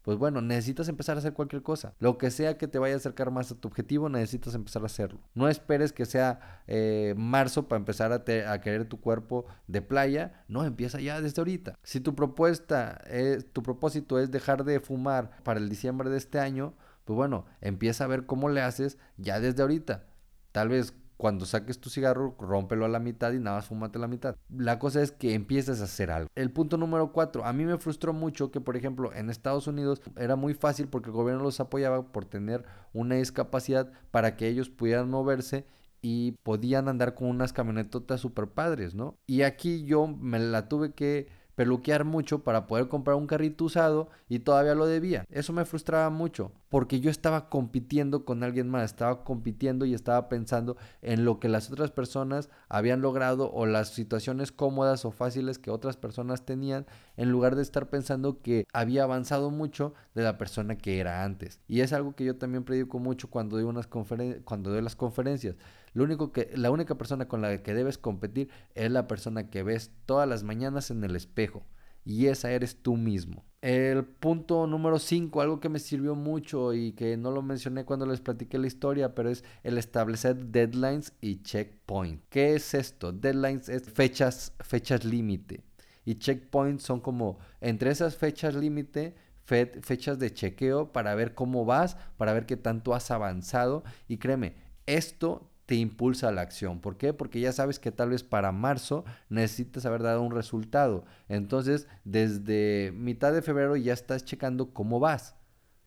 Pues 0.08 0.18
bueno, 0.18 0.40
necesitas 0.40 0.88
empezar 0.88 1.18
a 1.18 1.20
hacer 1.20 1.34
cualquier 1.34 1.64
cosa. 1.64 1.94
Lo 2.00 2.18
que 2.18 2.32
sea 2.32 2.58
que 2.58 2.70
te 2.70 2.80
vaya 2.80 2.94
a 2.94 2.98
acercar 2.98 3.30
más 3.30 3.52
a 3.52 3.56
tu 3.56 3.68
objetivo, 3.68 4.08
necesitas 4.08 4.56
empezar 4.56 4.84
a 4.84 4.86
hacerlo. 4.86 5.20
No 5.34 5.50
esperes 5.50 5.92
que 5.92 6.06
sea 6.06 6.62
eh, 6.66 7.14
marzo 7.18 7.68
para 7.68 7.80
empezar 7.80 8.14
a, 8.14 8.24
querer 8.24 8.86
tu 8.86 9.02
cuerpo 9.02 9.48
de 9.68 9.82
playa. 9.82 10.46
No, 10.48 10.64
empieza 10.64 11.02
ya 11.02 11.20
desde 11.20 11.42
ahorita. 11.42 11.78
Si 11.84 12.00
tu 12.00 12.16
propuesta, 12.16 13.02
es, 13.10 13.52
tu 13.52 13.64
propósito 13.64 14.18
es 14.18 14.32
dejar 14.32 14.64
de 14.64 14.80
fumar 14.80 15.44
para 15.44 15.60
el 15.60 15.68
diciembre 15.68 16.10
de 16.10 16.16
este 16.16 16.40
año, 16.40 16.74
pues 17.04 17.18
bueno, 17.18 17.46
empieza 17.60 18.06
a 18.06 18.08
ver 18.08 18.26
cómo 18.26 18.48
le 18.48 18.62
haces 18.62 18.98
ya 19.18 19.42
desde 19.42 19.62
ahorita. 19.62 20.06
Tal 20.54 20.70
vez 20.70 20.94
cuando 21.18 21.46
saques 21.46 21.80
tu 21.80 21.90
cigarro, 21.90 22.36
rómpelo 22.40 22.86
a 22.86 22.90
la 22.90 23.00
mitad 23.00 23.34
y 23.34 23.40
nada 23.40 23.58
más 23.58 23.66
fúmate 23.66 24.00
la 24.00 24.08
mitad. 24.08 24.36
La 24.50 24.80
cosa 24.80 25.02
es 25.02 25.12
que 25.12 25.34
empieces 25.34 25.82
a 25.82 25.86
hacer 25.86 26.12
algo. 26.12 26.30
El 26.36 26.52
punto 26.52 26.78
número 26.78 27.12
cuatro, 27.12 27.44
a 27.46 27.54
mí 27.54 27.66
me 27.66 27.78
frustró 27.78 28.14
mucho 28.14 28.52
que, 28.52 28.62
por 28.62 28.78
ejemplo, 28.78 29.14
en 29.14 29.30
Estados 29.30 29.68
Unidos 29.68 30.02
era 30.16 30.36
muy 30.36 30.54
fácil 30.54 30.88
porque 30.88 31.10
el 31.10 31.16
gobierno 31.16 31.44
los 31.44 31.60
apoyaba 31.60 32.12
por 32.12 32.26
tener 32.26 32.64
una 32.94 33.16
discapacidad 33.16 33.92
para 34.12 34.36
que 34.36 34.48
ellos 34.48 34.70
pudieran 34.70 35.10
moverse 35.10 35.66
y 36.02 36.34
podían 36.44 36.88
andar 36.88 37.16
con 37.16 37.28
unas 37.28 37.54
camionetotas 37.54 38.22
super 38.22 38.48
padres, 38.48 38.94
¿no? 38.94 39.16
Y 39.26 39.42
aquí 39.42 39.84
yo 39.86 40.08
me 40.08 40.40
la 40.40 40.70
tuve 40.70 40.94
que 40.94 41.28
peluquear 41.56 42.06
mucho 42.06 42.44
para 42.44 42.68
poder 42.68 42.88
comprar 42.88 43.18
un 43.18 43.26
carrito 43.26 43.66
usado 43.66 44.10
y 44.30 44.40
todavía 44.40 44.76
lo 44.76 44.86
debía. 44.86 45.26
Eso 45.32 45.54
me 45.54 45.66
frustraba 45.66 46.12
mucho 46.12 46.52
porque 46.70 47.00
yo 47.00 47.10
estaba 47.10 47.50
compitiendo 47.50 48.26
con 48.26 48.44
alguien 48.44 48.70
más, 48.70 48.86
estaba 48.86 49.24
compitiendo 49.24 49.86
y 49.86 49.94
estaba 49.94 50.30
pensando 50.30 50.78
en 51.02 51.26
lo 51.26 51.40
que 51.40 51.50
las 51.50 51.72
otras 51.72 51.92
personas 51.92 52.50
habían 52.70 53.02
logrado 53.02 53.52
o 53.52 53.66
las 53.66 53.90
situaciones 53.90 54.52
cómodas 54.52 55.06
o 55.06 55.12
fáciles 55.12 55.60
que 55.60 55.72
otras 55.72 55.98
personas 55.98 56.46
tenían 56.46 56.86
en 57.16 57.32
lugar 57.32 57.56
de 57.56 57.62
estar 57.62 57.90
pensando 57.90 58.42
que 58.42 58.66
había 58.74 59.04
avanzado 59.04 59.50
mucho 59.50 59.94
de 60.14 60.24
la 60.24 60.38
persona 60.38 60.78
que 60.78 61.00
era 61.00 61.24
antes. 61.24 61.62
Y 61.68 61.82
es 61.82 61.94
algo 61.94 62.16
que 62.16 62.26
yo 62.26 62.36
también 62.36 62.64
predico 62.64 63.00
mucho 63.00 63.30
cuando 63.30 63.58
doy, 63.58 63.66
unas 63.66 63.88
cuando 63.88 64.72
doy 64.72 64.82
las 64.82 64.96
conferencias. 64.96 65.56
Lo 65.94 66.04
único 66.04 66.32
que, 66.32 66.52
la 66.56 66.70
única 66.70 66.96
persona 66.96 67.28
con 67.28 67.42
la 67.42 67.64
que 67.64 67.74
debes 67.74 67.98
competir 67.98 68.50
es 68.76 68.92
la 68.92 69.08
persona 69.08 69.50
que 69.50 69.64
ves 69.64 69.92
todas 70.06 70.28
las 70.28 70.44
mañanas 70.44 70.92
en 70.92 71.04
el 71.04 71.16
espejo. 71.16 71.66
Y 72.04 72.28
esa 72.28 72.52
eres 72.52 72.82
tú 72.82 72.96
mismo. 72.96 73.44
El 73.68 74.06
punto 74.06 74.66
número 74.66 74.98
5, 74.98 75.42
algo 75.42 75.60
que 75.60 75.68
me 75.68 75.80
sirvió 75.80 76.16
mucho 76.16 76.74
y 76.74 76.94
que 76.94 77.18
no 77.18 77.32
lo 77.32 77.42
mencioné 77.42 77.84
cuando 77.84 78.06
les 78.06 78.22
platiqué 78.22 78.58
la 78.58 78.68
historia, 78.68 79.14
pero 79.14 79.30
es 79.30 79.44
el 79.62 79.78
establecer 79.78 80.38
deadlines 80.38 81.12
y 81.20 81.42
checkpoint. 81.42 82.22
¿Qué 82.30 82.56
es 82.56 82.74
esto? 82.74 83.12
Deadlines 83.12 83.68
es 83.68 83.84
fechas, 83.84 84.54
fechas 84.62 85.04
límite. 85.04 85.66
Y 86.06 86.16
checkpoints 86.16 86.84
son 86.84 87.02
como 87.02 87.40
entre 87.60 87.92
esas 87.92 88.16
fechas 88.16 88.56
límite, 88.56 89.16
fechas 89.44 90.18
de 90.18 90.34
chequeo 90.34 90.94
para 90.94 91.14
ver 91.16 91.34
cómo 91.34 91.66
vas, 91.66 91.98
para 92.16 92.32
ver 92.32 92.46
qué 92.46 92.56
tanto 92.56 92.96
has 92.96 93.12
avanzado. 93.12 93.84
Y 94.08 94.16
créeme, 94.16 94.56
esto 94.86 95.52
te 95.68 95.76
impulsa 95.76 96.30
a 96.30 96.32
la 96.32 96.42
acción. 96.42 96.80
¿Por 96.80 96.98
qué? 96.98 97.14
Porque 97.14 97.42
ya 97.42 97.52
sabes 97.52 97.78
que 97.78 97.92
tal 97.92 98.10
vez 98.10 98.24
para 98.24 98.52
marzo 98.52 99.04
necesitas 99.30 99.86
haber 99.86 100.02
dado 100.02 100.24
un 100.24 100.32
resultado. 100.32 101.06
Entonces, 101.28 101.88
desde 102.06 102.92
mitad 102.96 103.34
de 103.34 103.42
febrero 103.42 103.76
ya 103.76 103.94
estás 103.94 104.26
checando 104.26 104.74
cómo 104.74 105.00
vas. 105.00 105.36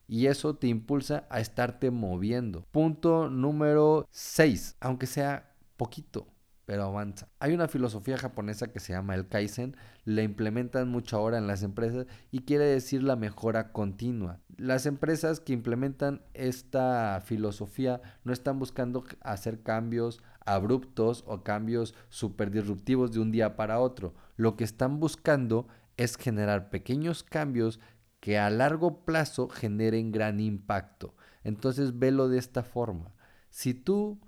Y 0.07 0.27
eso 0.27 0.57
te 0.57 0.67
impulsa 0.69 1.27
a 1.31 1.41
estarte 1.41 1.91
moviendo. 1.91 2.67
Punto 2.71 3.31
número 3.31 4.07
6, 4.11 4.77
aunque 4.81 5.07
sea 5.07 5.55
poquito 5.79 6.27
pero 6.71 6.85
avanza. 6.85 7.27
Hay 7.41 7.53
una 7.53 7.67
filosofía 7.67 8.17
japonesa 8.17 8.69
que 8.69 8.79
se 8.79 8.93
llama 8.93 9.17
el 9.17 9.27
Kaizen, 9.27 9.77
la 10.05 10.23
implementan 10.23 10.89
mucho 10.89 11.17
ahora 11.17 11.37
en 11.37 11.49
las 11.49 11.65
empresas 11.65 12.07
y 12.31 12.43
quiere 12.43 12.65
decir 12.65 13.03
la 13.03 13.17
mejora 13.17 13.73
continua. 13.73 14.39
Las 14.57 14.87
empresas 14.87 15.41
que 15.41 15.53
implementan 15.53 16.23
esta 16.33 17.21
filosofía 17.25 18.01
no 18.23 18.33
están 18.33 18.61
buscando 18.61 19.05
hacer 19.21 19.65
cambios 19.65 20.23
abruptos 20.47 21.25
o 21.27 21.43
cambios 21.43 21.97
súper 22.09 22.53
disruptivos 22.53 23.11
de 23.11 23.19
un 23.19 23.33
día 23.33 23.57
para 23.57 23.81
otro. 23.81 24.15
Lo 24.37 24.55
que 24.55 24.63
están 24.63 25.01
buscando 25.01 25.67
es 25.97 26.17
generar 26.17 26.71
pequeños 26.71 27.25
cambios 27.25 27.81
que 28.21 28.39
a 28.39 28.49
largo 28.49 29.05
plazo 29.05 29.49
generen 29.49 30.13
gran 30.13 30.39
impacto. 30.39 31.17
Entonces 31.43 31.99
velo 31.99 32.29
de 32.29 32.39
esta 32.39 32.63
forma. 32.63 33.13
Si 33.49 33.75
tú 33.75 34.21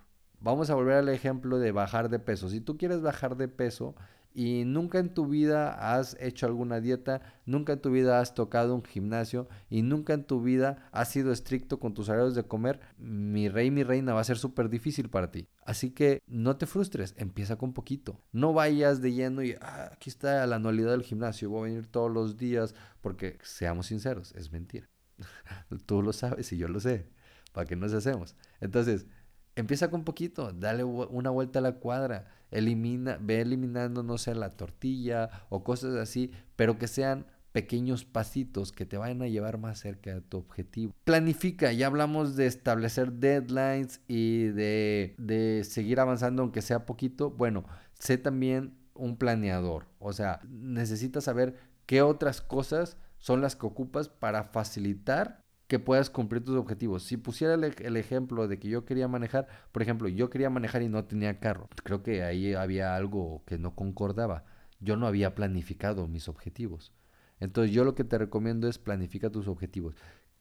Vamos 0.42 0.70
a 0.70 0.74
volver 0.74 0.96
al 0.96 1.08
ejemplo 1.08 1.60
de 1.60 1.70
bajar 1.70 2.08
de 2.08 2.18
peso. 2.18 2.48
Si 2.48 2.60
tú 2.60 2.76
quieres 2.76 3.00
bajar 3.00 3.36
de 3.36 3.46
peso 3.46 3.94
y 4.34 4.64
nunca 4.64 4.98
en 4.98 5.14
tu 5.14 5.28
vida 5.28 5.94
has 5.94 6.16
hecho 6.18 6.46
alguna 6.46 6.80
dieta, 6.80 7.20
nunca 7.46 7.74
en 7.74 7.80
tu 7.80 7.92
vida 7.92 8.18
has 8.18 8.34
tocado 8.34 8.74
un 8.74 8.82
gimnasio 8.82 9.48
y 9.70 9.82
nunca 9.82 10.14
en 10.14 10.24
tu 10.24 10.42
vida 10.42 10.88
has 10.90 11.10
sido 11.10 11.30
estricto 11.30 11.78
con 11.78 11.94
tus 11.94 12.08
horarios 12.08 12.34
de 12.34 12.42
comer, 12.42 12.80
mi 12.98 13.48
rey, 13.48 13.70
mi 13.70 13.84
reina 13.84 14.14
va 14.14 14.20
a 14.20 14.24
ser 14.24 14.36
súper 14.36 14.68
difícil 14.68 15.10
para 15.10 15.30
ti. 15.30 15.46
Así 15.64 15.90
que 15.90 16.20
no 16.26 16.56
te 16.56 16.66
frustres, 16.66 17.14
empieza 17.18 17.54
con 17.54 17.72
poquito. 17.72 18.20
No 18.32 18.52
vayas 18.52 19.00
de 19.00 19.12
lleno 19.12 19.44
y 19.44 19.52
ah, 19.60 19.90
aquí 19.92 20.10
está 20.10 20.44
la 20.48 20.56
anualidad 20.56 20.90
del 20.90 21.04
gimnasio, 21.04 21.50
voy 21.50 21.60
a 21.60 21.72
venir 21.72 21.86
todos 21.86 22.10
los 22.10 22.36
días, 22.36 22.74
porque 23.00 23.38
seamos 23.44 23.86
sinceros, 23.86 24.32
es 24.32 24.50
mentira. 24.50 24.90
Tú 25.86 26.02
lo 26.02 26.12
sabes 26.12 26.52
y 26.52 26.56
yo 26.56 26.66
lo 26.66 26.80
sé. 26.80 27.06
¿Para 27.52 27.66
qué 27.66 27.76
nos 27.76 27.92
hacemos? 27.92 28.34
Entonces, 28.60 29.06
Empieza 29.54 29.90
con 29.90 30.04
poquito, 30.04 30.52
dale 30.52 30.82
una 30.84 31.30
vuelta 31.30 31.58
a 31.58 31.62
la 31.62 31.72
cuadra, 31.72 32.26
elimina, 32.50 33.18
ve 33.20 33.40
eliminando, 33.40 34.02
no 34.02 34.16
sé, 34.16 34.34
la 34.34 34.56
tortilla 34.56 35.28
o 35.50 35.62
cosas 35.62 35.94
así, 35.96 36.30
pero 36.56 36.78
que 36.78 36.88
sean 36.88 37.26
pequeños 37.52 38.06
pasitos 38.06 38.72
que 38.72 38.86
te 38.86 38.96
vayan 38.96 39.22
a 39.22 39.28
llevar 39.28 39.58
más 39.58 39.78
cerca 39.78 40.14
de 40.14 40.22
tu 40.22 40.38
objetivo. 40.38 40.94
Planifica, 41.04 41.72
ya 41.72 41.86
hablamos 41.86 42.34
de 42.34 42.46
establecer 42.46 43.12
deadlines 43.12 44.00
y 44.08 44.44
de, 44.44 45.14
de 45.18 45.64
seguir 45.64 46.00
avanzando 46.00 46.42
aunque 46.42 46.62
sea 46.62 46.86
poquito. 46.86 47.30
Bueno, 47.30 47.64
sé 47.92 48.16
también 48.16 48.74
un 48.94 49.16
planeador, 49.16 49.86
o 49.98 50.12
sea, 50.12 50.40
necesitas 50.48 51.24
saber 51.24 51.56
qué 51.86 52.02
otras 52.02 52.40
cosas 52.40 52.96
son 53.18 53.40
las 53.40 53.54
que 53.54 53.66
ocupas 53.66 54.08
para 54.08 54.44
facilitar 54.44 55.41
que 55.72 55.78
puedas 55.78 56.10
cumplir 56.10 56.44
tus 56.44 56.58
objetivos. 56.58 57.02
Si 57.02 57.16
pusiera 57.16 57.54
el, 57.54 57.96
ejemplo 57.96 58.46
de 58.46 58.58
que 58.58 58.68
yo 58.68 58.84
quería 58.84 59.08
manejar, 59.08 59.48
por 59.72 59.80
ejemplo, 59.80 60.06
yo 60.06 60.28
quería 60.28 60.50
manejar 60.50 60.82
y 60.82 60.90
no 60.90 61.06
tenía 61.06 61.40
carro, 61.40 61.70
creo 61.82 62.02
que 62.02 62.22
ahí 62.22 62.52
había 62.52 62.94
algo 62.94 63.42
que 63.46 63.56
no 63.56 63.74
concordaba. 63.74 64.44
Yo 64.80 64.98
no 64.98 65.06
había 65.06 65.34
planificado 65.34 66.06
mis 66.08 66.28
objetivos. 66.28 66.92
Entonces 67.40 67.72
yo 67.72 67.84
lo 67.84 67.94
que 67.94 68.04
te 68.04 68.18
recomiendo 68.18 68.68
es 68.68 68.78
planifica 68.78 69.30
tus 69.30 69.48
objetivos. 69.48 69.94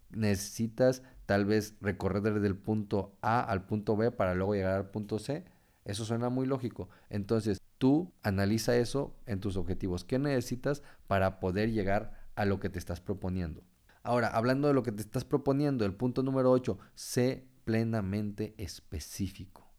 Necesitas 0.09 1.01
tal 1.25 1.45
vez 1.45 1.77
recorrer 1.79 2.23
desde 2.23 2.47
el 2.47 2.57
punto 2.57 3.15
A 3.21 3.39
al 3.39 3.65
punto 3.65 3.95
B 3.95 4.11
para 4.11 4.35
luego 4.35 4.55
llegar 4.55 4.75
al 4.75 4.89
punto 4.91 5.17
C. 5.17 5.45
Eso 5.85 6.03
suena 6.03 6.27
muy 6.27 6.45
lógico. 6.45 6.89
Entonces 7.09 7.61
tú 7.77 8.11
analiza 8.21 8.75
eso 8.75 9.15
en 9.25 9.39
tus 9.39 9.55
objetivos. 9.55 10.03
¿Qué 10.03 10.19
necesitas 10.19 10.83
para 11.07 11.39
poder 11.39 11.71
llegar 11.71 12.19
a 12.35 12.43
lo 12.43 12.59
que 12.59 12.69
te 12.69 12.79
estás 12.79 12.99
proponiendo? 12.99 13.63
Ahora, 14.03 14.29
hablando 14.29 14.67
de 14.67 14.73
lo 14.73 14.83
que 14.83 14.91
te 14.91 15.01
estás 15.01 15.25
proponiendo, 15.25 15.85
el 15.85 15.93
punto 15.93 16.23
número 16.23 16.51
8, 16.51 16.77
sé 16.95 17.47
plenamente 17.63 18.55
específico. 18.57 19.71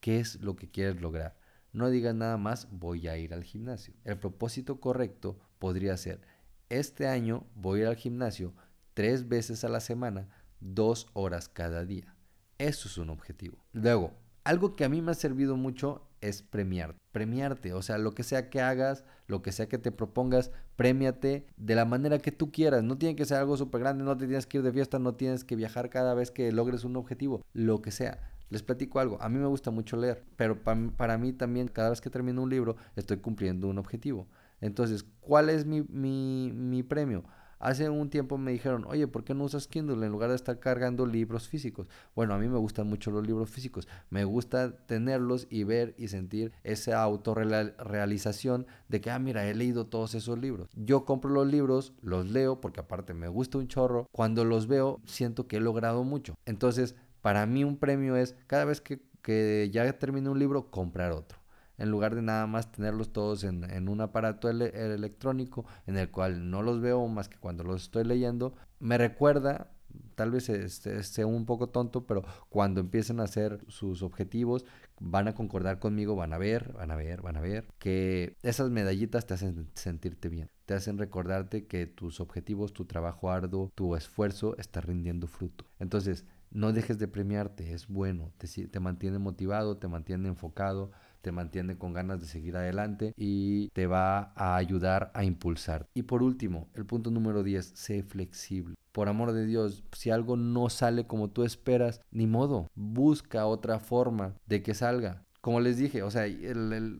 ¿Qué 0.00 0.20
es 0.20 0.40
lo 0.40 0.56
que 0.56 0.70
quieres 0.70 1.00
lograr? 1.00 1.38
No 1.72 1.90
digas 1.90 2.14
nada 2.14 2.38
más, 2.38 2.68
voy 2.70 3.08
a 3.08 3.18
ir 3.18 3.34
al 3.34 3.44
gimnasio. 3.44 3.94
El 4.04 4.18
propósito 4.18 4.80
correcto 4.80 5.38
podría 5.58 5.96
ser, 5.96 6.22
este 6.70 7.06
año 7.06 7.46
voy 7.54 7.80
a 7.80 7.82
ir 7.82 7.88
al 7.88 7.96
gimnasio 7.96 8.54
tres 8.94 9.28
veces 9.28 9.64
a 9.64 9.68
la 9.68 9.80
semana, 9.80 10.28
dos 10.60 11.08
horas 11.12 11.48
cada 11.48 11.84
día. 11.84 12.16
Eso 12.56 12.88
es 12.88 12.98
un 12.98 13.10
objetivo. 13.10 13.58
Luego, 13.72 14.14
algo 14.44 14.76
que 14.76 14.84
a 14.84 14.88
mí 14.88 15.02
me 15.02 15.12
ha 15.12 15.14
servido 15.14 15.56
mucho 15.56 16.07
es 16.20 16.42
premiar, 16.42 16.94
premiarte, 17.12 17.72
o 17.72 17.82
sea, 17.82 17.98
lo 17.98 18.12
que 18.14 18.22
sea 18.22 18.50
que 18.50 18.60
hagas, 18.60 19.04
lo 19.26 19.42
que 19.42 19.52
sea 19.52 19.68
que 19.68 19.78
te 19.78 19.92
propongas, 19.92 20.50
premiate 20.76 21.46
de 21.56 21.74
la 21.74 21.84
manera 21.84 22.18
que 22.18 22.32
tú 22.32 22.50
quieras, 22.52 22.82
no 22.82 22.98
tiene 22.98 23.16
que 23.16 23.24
ser 23.24 23.38
algo 23.38 23.56
súper 23.56 23.80
grande, 23.80 24.04
no 24.04 24.16
te 24.16 24.26
tienes 24.26 24.46
que 24.46 24.58
ir 24.58 24.62
de 24.62 24.72
fiesta, 24.72 24.98
no 24.98 25.14
tienes 25.14 25.44
que 25.44 25.56
viajar 25.56 25.90
cada 25.90 26.14
vez 26.14 26.30
que 26.30 26.50
logres 26.52 26.84
un 26.84 26.96
objetivo, 26.96 27.42
lo 27.52 27.82
que 27.82 27.90
sea. 27.90 28.32
Les 28.50 28.62
platico 28.62 28.98
algo, 28.98 29.20
a 29.20 29.28
mí 29.28 29.38
me 29.38 29.46
gusta 29.46 29.70
mucho 29.70 29.96
leer, 29.96 30.24
pero 30.36 30.62
para 30.62 31.18
mí 31.18 31.32
también 31.32 31.68
cada 31.68 31.90
vez 31.90 32.00
que 32.00 32.08
termino 32.08 32.42
un 32.42 32.50
libro 32.50 32.76
estoy 32.96 33.18
cumpliendo 33.18 33.68
un 33.68 33.78
objetivo. 33.78 34.26
Entonces, 34.60 35.04
¿cuál 35.20 35.50
es 35.50 35.66
mi, 35.66 35.82
mi, 35.82 36.50
mi 36.54 36.82
premio? 36.82 37.24
Hace 37.58 37.90
un 37.90 38.08
tiempo 38.08 38.38
me 38.38 38.52
dijeron, 38.52 38.84
oye, 38.86 39.08
¿por 39.08 39.24
qué 39.24 39.34
no 39.34 39.44
usas 39.44 39.66
Kindle 39.66 40.04
en 40.06 40.12
lugar 40.12 40.30
de 40.30 40.36
estar 40.36 40.60
cargando 40.60 41.06
libros 41.06 41.48
físicos? 41.48 41.88
Bueno, 42.14 42.34
a 42.34 42.38
mí 42.38 42.48
me 42.48 42.58
gustan 42.58 42.88
mucho 42.88 43.10
los 43.10 43.26
libros 43.26 43.50
físicos. 43.50 43.88
Me 44.10 44.24
gusta 44.24 44.76
tenerlos 44.86 45.46
y 45.50 45.64
ver 45.64 45.94
y 45.98 46.08
sentir 46.08 46.52
esa 46.62 47.02
autorrealización 47.02 48.66
de 48.88 49.00
que, 49.00 49.10
ah, 49.10 49.18
mira, 49.18 49.48
he 49.48 49.54
leído 49.54 49.86
todos 49.86 50.14
esos 50.14 50.38
libros. 50.38 50.68
Yo 50.76 51.04
compro 51.04 51.30
los 51.30 51.46
libros, 51.46 51.94
los 52.00 52.30
leo 52.30 52.60
porque 52.60 52.80
aparte 52.80 53.14
me 53.14 53.28
gusta 53.28 53.58
un 53.58 53.68
chorro. 53.68 54.06
Cuando 54.12 54.44
los 54.44 54.68
veo, 54.68 55.00
siento 55.04 55.48
que 55.48 55.56
he 55.56 55.60
logrado 55.60 56.04
mucho. 56.04 56.34
Entonces, 56.46 56.94
para 57.22 57.44
mí 57.46 57.64
un 57.64 57.76
premio 57.76 58.16
es 58.16 58.36
cada 58.46 58.64
vez 58.64 58.80
que, 58.80 59.02
que 59.22 59.68
ya 59.72 59.92
termine 59.98 60.28
un 60.28 60.38
libro, 60.38 60.70
comprar 60.70 61.12
otro 61.12 61.37
en 61.78 61.90
lugar 61.90 62.14
de 62.14 62.22
nada 62.22 62.46
más 62.46 62.70
tenerlos 62.70 63.12
todos 63.12 63.44
en, 63.44 63.88
un 63.88 64.00
aparato 64.00 64.48
electrónico 64.50 65.64
en 65.86 65.96
el 65.96 66.10
cual 66.10 66.50
no 66.50 66.62
los 66.62 66.80
veo 66.80 67.06
más 67.08 67.28
que 67.28 67.38
cuando 67.38 67.64
los 67.64 67.84
estoy 67.84 68.04
leyendo, 68.04 68.54
me 68.80 68.98
recuerda, 68.98 69.70
tal 70.14 70.30
vez 70.30 70.44
sea 70.44 71.26
un 71.26 71.46
poco 71.46 71.68
tonto, 71.68 72.06
pero 72.06 72.24
cuando 72.48 72.80
empiecen 72.80 73.20
a 73.20 73.24
hacer 73.24 73.64
sus 73.68 74.02
objetivos, 74.02 74.64
van 75.00 75.28
a 75.28 75.34
concordar 75.34 75.78
conmigo, 75.78 76.16
van 76.16 76.32
a 76.32 76.38
ver, 76.38 76.72
van 76.72 76.90
a 76.90 76.96
ver, 76.96 77.22
van 77.22 77.36
a 77.36 77.40
ver, 77.40 77.68
que 77.78 78.36
esas 78.42 78.70
medallitas 78.70 79.26
te 79.26 79.34
hacen 79.34 79.70
sentirte 79.74 80.28
bien, 80.28 80.50
te 80.66 80.74
hacen 80.74 80.98
recordarte 80.98 81.66
que 81.66 81.86
tus 81.86 82.20
objetivos, 82.20 82.72
tu 82.72 82.84
trabajo 82.84 83.30
arduo, 83.30 83.70
tu 83.74 83.94
esfuerzo 83.94 84.56
está 84.58 84.80
rindiendo 84.80 85.28
fruto. 85.28 85.64
Entonces, 85.78 86.24
no 86.50 86.72
dejes 86.72 86.98
de 86.98 87.08
premiarte, 87.08 87.72
es 87.72 87.88
bueno, 87.88 88.32
te, 88.38 88.48
te, 88.66 88.80
mantiene 88.80 89.18
motivado, 89.18 89.76
te 89.76 89.88
mantiene 89.88 90.28
enfocado, 90.28 90.90
te 91.20 91.32
mantiene 91.32 91.76
con 91.76 91.92
ganas 91.92 92.20
de 92.20 92.26
seguir 92.26 92.56
adelante 92.56 93.12
y 93.16 93.68
te 93.70 93.86
va 93.86 94.32
a 94.36 94.56
ayudar 94.56 95.10
a 95.14 95.24
impulsar. 95.24 95.86
Y 95.94 96.02
por 96.02 96.22
último, 96.22 96.68
el 96.74 96.86
punto 96.86 97.10
número 97.10 97.42
10, 97.42 97.72
sé 97.74 98.02
flexible. 98.02 98.74
Por 98.92 99.08
amor 99.08 99.32
de 99.32 99.46
Dios, 99.46 99.84
si 99.92 100.10
algo 100.10 100.36
no 100.36 100.70
sale 100.70 101.06
como 101.06 101.30
tú 101.30 101.44
esperas, 101.44 102.00
ni 102.10 102.26
modo, 102.26 102.68
busca 102.74 103.46
otra 103.46 103.78
forma 103.78 104.34
de 104.46 104.62
que 104.62 104.74
salga. 104.74 105.24
Como 105.40 105.60
les 105.60 105.76
dije, 105.76 106.02
o 106.02 106.10
sea, 106.10 106.24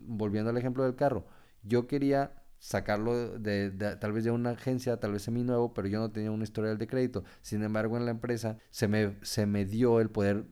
volviendo 0.07 0.50
al 0.50 0.57
ejemplo 0.57 0.85
del 0.85 0.94
carro, 0.94 1.26
yo 1.62 1.87
quería 1.87 2.38
sacarlo 2.59 3.38
de, 3.38 3.71
tal 4.01 4.12
vez 4.12 4.25
de 4.25 4.31
una 4.31 4.51
agencia, 4.51 4.99
tal 4.99 5.12
vez 5.12 5.23
semi 5.23 5.42
nuevo, 5.42 5.73
pero 5.75 5.88
yo 5.88 6.01
no 6.01 6.11
tenía 6.11 6.31
un 6.31 6.42
historial 6.42 6.79
de 6.79 6.87
crédito. 6.87 7.25
Sin 7.42 7.62
embargo, 7.62 7.97
en 7.97 8.05
la 8.05 8.11
empresa 8.11 8.59
se 8.71 8.88
me, 8.88 9.16
se 9.23 9.47
me 9.47 9.64
dio 9.64 10.01
el 10.01 10.11
poder 10.11 10.44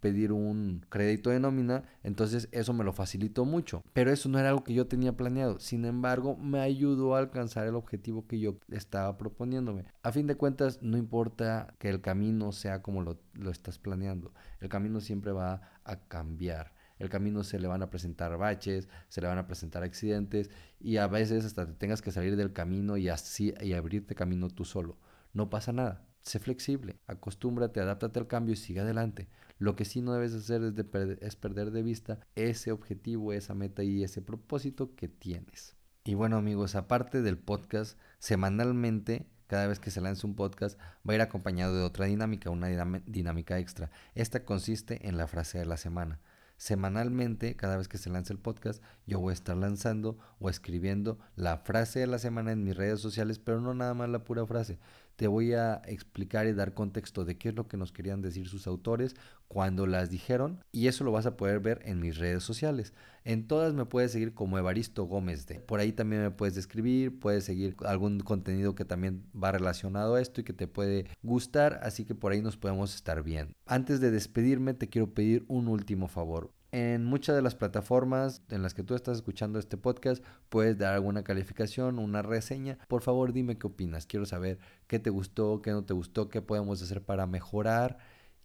pedir 0.00 0.32
un 0.32 0.84
crédito 0.88 1.30
de 1.30 1.40
nómina, 1.40 1.84
entonces 2.02 2.48
eso 2.52 2.72
me 2.72 2.84
lo 2.84 2.92
facilitó 2.92 3.44
mucho. 3.44 3.82
Pero 3.92 4.10
eso 4.10 4.28
no 4.28 4.38
era 4.38 4.50
algo 4.50 4.64
que 4.64 4.74
yo 4.74 4.86
tenía 4.86 5.16
planeado. 5.16 5.58
Sin 5.58 5.84
embargo, 5.84 6.36
me 6.36 6.60
ayudó 6.60 7.16
a 7.16 7.18
alcanzar 7.18 7.66
el 7.66 7.74
objetivo 7.74 8.26
que 8.26 8.38
yo 8.38 8.58
estaba 8.70 9.16
proponiéndome. 9.16 9.84
A 10.02 10.12
fin 10.12 10.26
de 10.26 10.36
cuentas, 10.36 10.82
no 10.82 10.96
importa 10.96 11.74
que 11.78 11.88
el 11.88 12.00
camino 12.00 12.52
sea 12.52 12.82
como 12.82 13.02
lo, 13.02 13.18
lo 13.34 13.50
estás 13.50 13.78
planeando, 13.78 14.32
el 14.60 14.68
camino 14.68 15.00
siempre 15.00 15.32
va 15.32 15.62
a 15.84 15.96
cambiar 16.08 16.75
el 16.98 17.08
camino 17.08 17.44
se 17.44 17.58
le 17.58 17.68
van 17.68 17.82
a 17.82 17.90
presentar 17.90 18.36
baches, 18.36 18.88
se 19.08 19.20
le 19.20 19.26
van 19.26 19.38
a 19.38 19.46
presentar 19.46 19.82
accidentes 19.82 20.50
y 20.80 20.96
a 20.96 21.06
veces 21.06 21.44
hasta 21.44 21.66
te 21.66 21.74
tengas 21.74 22.02
que 22.02 22.12
salir 22.12 22.36
del 22.36 22.52
camino 22.52 22.96
y 22.96 23.08
así 23.08 23.54
y 23.60 23.72
abrirte 23.72 24.14
camino 24.14 24.48
tú 24.48 24.64
solo. 24.64 24.98
No 25.32 25.50
pasa 25.50 25.72
nada. 25.72 26.06
Sé 26.22 26.38
flexible, 26.40 26.98
acostúmbrate, 27.06 27.80
adáptate 27.80 28.18
al 28.18 28.26
cambio 28.26 28.54
y 28.54 28.56
sigue 28.56 28.80
adelante. 28.80 29.28
Lo 29.58 29.76
que 29.76 29.84
sí 29.84 30.00
no 30.00 30.12
debes 30.12 30.34
hacer 30.34 30.62
es, 30.62 30.74
es 31.20 31.36
perder 31.36 31.70
de 31.70 31.82
vista 31.82 32.18
ese 32.34 32.72
objetivo, 32.72 33.32
esa 33.32 33.54
meta 33.54 33.84
y 33.84 34.02
ese 34.02 34.22
propósito 34.22 34.96
que 34.96 35.08
tienes. 35.08 35.76
Y 36.04 36.14
bueno 36.14 36.36
amigos, 36.36 36.74
aparte 36.74 37.22
del 37.22 37.38
podcast, 37.38 37.98
semanalmente 38.18 39.26
cada 39.46 39.66
vez 39.66 39.78
que 39.78 39.90
se 39.90 40.00
lance 40.00 40.26
un 40.26 40.34
podcast 40.34 40.78
va 41.08 41.12
a 41.12 41.14
ir 41.14 41.20
acompañado 41.20 41.76
de 41.76 41.82
otra 41.82 42.06
dinámica, 42.06 42.50
una 42.50 42.68
dinámica 43.06 43.58
extra. 43.58 43.90
Esta 44.14 44.44
consiste 44.44 45.08
en 45.08 45.16
la 45.16 45.26
frase 45.26 45.58
de 45.58 45.66
la 45.66 45.76
semana. 45.76 46.20
Semanalmente, 46.56 47.54
cada 47.54 47.76
vez 47.76 47.86
que 47.88 47.98
se 47.98 48.10
lance 48.10 48.32
el 48.32 48.38
podcast, 48.38 48.82
yo 49.06 49.20
voy 49.20 49.30
a 49.30 49.34
estar 49.34 49.56
lanzando 49.56 50.18
o 50.38 50.48
escribiendo 50.48 51.18
la 51.34 51.58
frase 51.58 52.00
de 52.00 52.06
la 52.06 52.18
semana 52.18 52.52
en 52.52 52.64
mis 52.64 52.76
redes 52.76 53.00
sociales, 53.00 53.38
pero 53.38 53.60
no 53.60 53.74
nada 53.74 53.94
más 53.94 54.08
la 54.08 54.24
pura 54.24 54.46
frase. 54.46 54.78
Te 55.16 55.28
voy 55.28 55.54
a 55.54 55.80
explicar 55.86 56.46
y 56.46 56.52
dar 56.52 56.74
contexto 56.74 57.24
de 57.24 57.38
qué 57.38 57.48
es 57.48 57.54
lo 57.54 57.66
que 57.66 57.78
nos 57.78 57.90
querían 57.90 58.20
decir 58.20 58.48
sus 58.48 58.66
autores 58.66 59.16
cuando 59.48 59.86
las 59.86 60.10
dijeron 60.10 60.62
y 60.72 60.88
eso 60.88 61.04
lo 61.04 61.12
vas 61.12 61.24
a 61.24 61.36
poder 61.36 61.60
ver 61.60 61.80
en 61.84 62.00
mis 62.00 62.18
redes 62.18 62.42
sociales. 62.42 62.92
En 63.24 63.46
todas 63.46 63.72
me 63.72 63.86
puedes 63.86 64.12
seguir 64.12 64.34
como 64.34 64.58
Evaristo 64.58 65.04
Gómez 65.04 65.46
de. 65.46 65.60
Por 65.60 65.80
ahí 65.80 65.92
también 65.92 66.22
me 66.22 66.30
puedes 66.30 66.56
escribir, 66.56 67.18
puedes 67.18 67.44
seguir 67.44 67.76
algún 67.84 68.20
contenido 68.20 68.74
que 68.74 68.84
también 68.84 69.24
va 69.34 69.52
relacionado 69.52 70.16
a 70.16 70.20
esto 70.20 70.42
y 70.42 70.44
que 70.44 70.52
te 70.52 70.68
puede 70.68 71.06
gustar, 71.22 71.80
así 71.82 72.04
que 72.04 72.14
por 72.14 72.32
ahí 72.32 72.42
nos 72.42 72.56
podemos 72.56 72.94
estar 72.94 73.22
viendo. 73.22 73.54
Antes 73.64 74.00
de 74.00 74.10
despedirme 74.10 74.74
te 74.74 74.88
quiero 74.88 75.14
pedir 75.14 75.44
un 75.48 75.68
último 75.68 76.08
favor. 76.08 76.52
En 76.76 77.06
muchas 77.06 77.34
de 77.34 77.40
las 77.40 77.54
plataformas 77.54 78.42
en 78.50 78.60
las 78.60 78.74
que 78.74 78.82
tú 78.82 78.94
estás 78.94 79.16
escuchando 79.16 79.58
este 79.58 79.78
podcast 79.78 80.22
puedes 80.50 80.76
dar 80.76 80.92
alguna 80.92 81.24
calificación, 81.24 81.98
una 81.98 82.20
reseña. 82.20 82.76
Por 82.86 83.00
favor 83.00 83.32
dime 83.32 83.56
qué 83.56 83.66
opinas. 83.66 84.04
Quiero 84.04 84.26
saber 84.26 84.58
qué 84.86 84.98
te 84.98 85.08
gustó, 85.08 85.62
qué 85.62 85.70
no 85.70 85.86
te 85.86 85.94
gustó, 85.94 86.28
qué 86.28 86.42
podemos 86.42 86.82
hacer 86.82 87.00
para 87.02 87.26
mejorar 87.26 87.96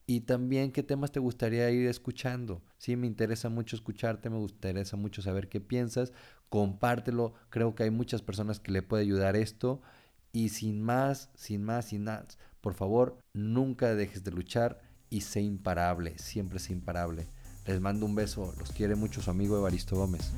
y 0.08 0.22
también 0.22 0.72
qué 0.72 0.82
temas 0.82 1.12
te 1.12 1.20
gustaría 1.20 1.70
ir 1.72 1.86
escuchando. 1.90 2.62
Sí, 2.78 2.96
me 2.96 3.06
interesa 3.06 3.50
mucho 3.50 3.76
escucharte, 3.76 4.30
me 4.30 4.40
interesa 4.40 4.96
mucho 4.96 5.22
saber 5.22 5.50
qué 5.50 5.60
piensas. 5.60 6.14
Compártelo, 6.48 7.34
creo 7.50 7.76
que 7.76 7.84
hay 7.84 7.92
muchas 7.92 8.22
personas 8.22 8.62
que 8.62 8.72
le 8.72 8.82
puede 8.82 9.04
ayudar 9.04 9.36
esto. 9.36 9.82
Y 10.32 10.48
sin 10.48 10.82
más, 10.82 11.32
sin 11.36 11.64
más, 11.64 11.84
sin 11.84 12.06
más, 12.06 12.38
por 12.62 12.76
favor, 12.76 13.18
nunca 13.34 13.94
dejes 13.94 14.24
de 14.24 14.32
luchar 14.32 14.80
y 15.10 15.20
sé 15.20 15.42
imparable, 15.42 16.18
siempre 16.18 16.60
sé 16.60 16.72
imparable. 16.72 17.28
Les 17.66 17.80
mando 17.80 18.06
un 18.06 18.16
beso, 18.16 18.54
los 18.58 18.72
quiere 18.72 18.96
mucho 18.96 19.22
su 19.22 19.30
amigo 19.30 19.58
Evaristo 19.58 19.96
Gómez. 19.96 20.32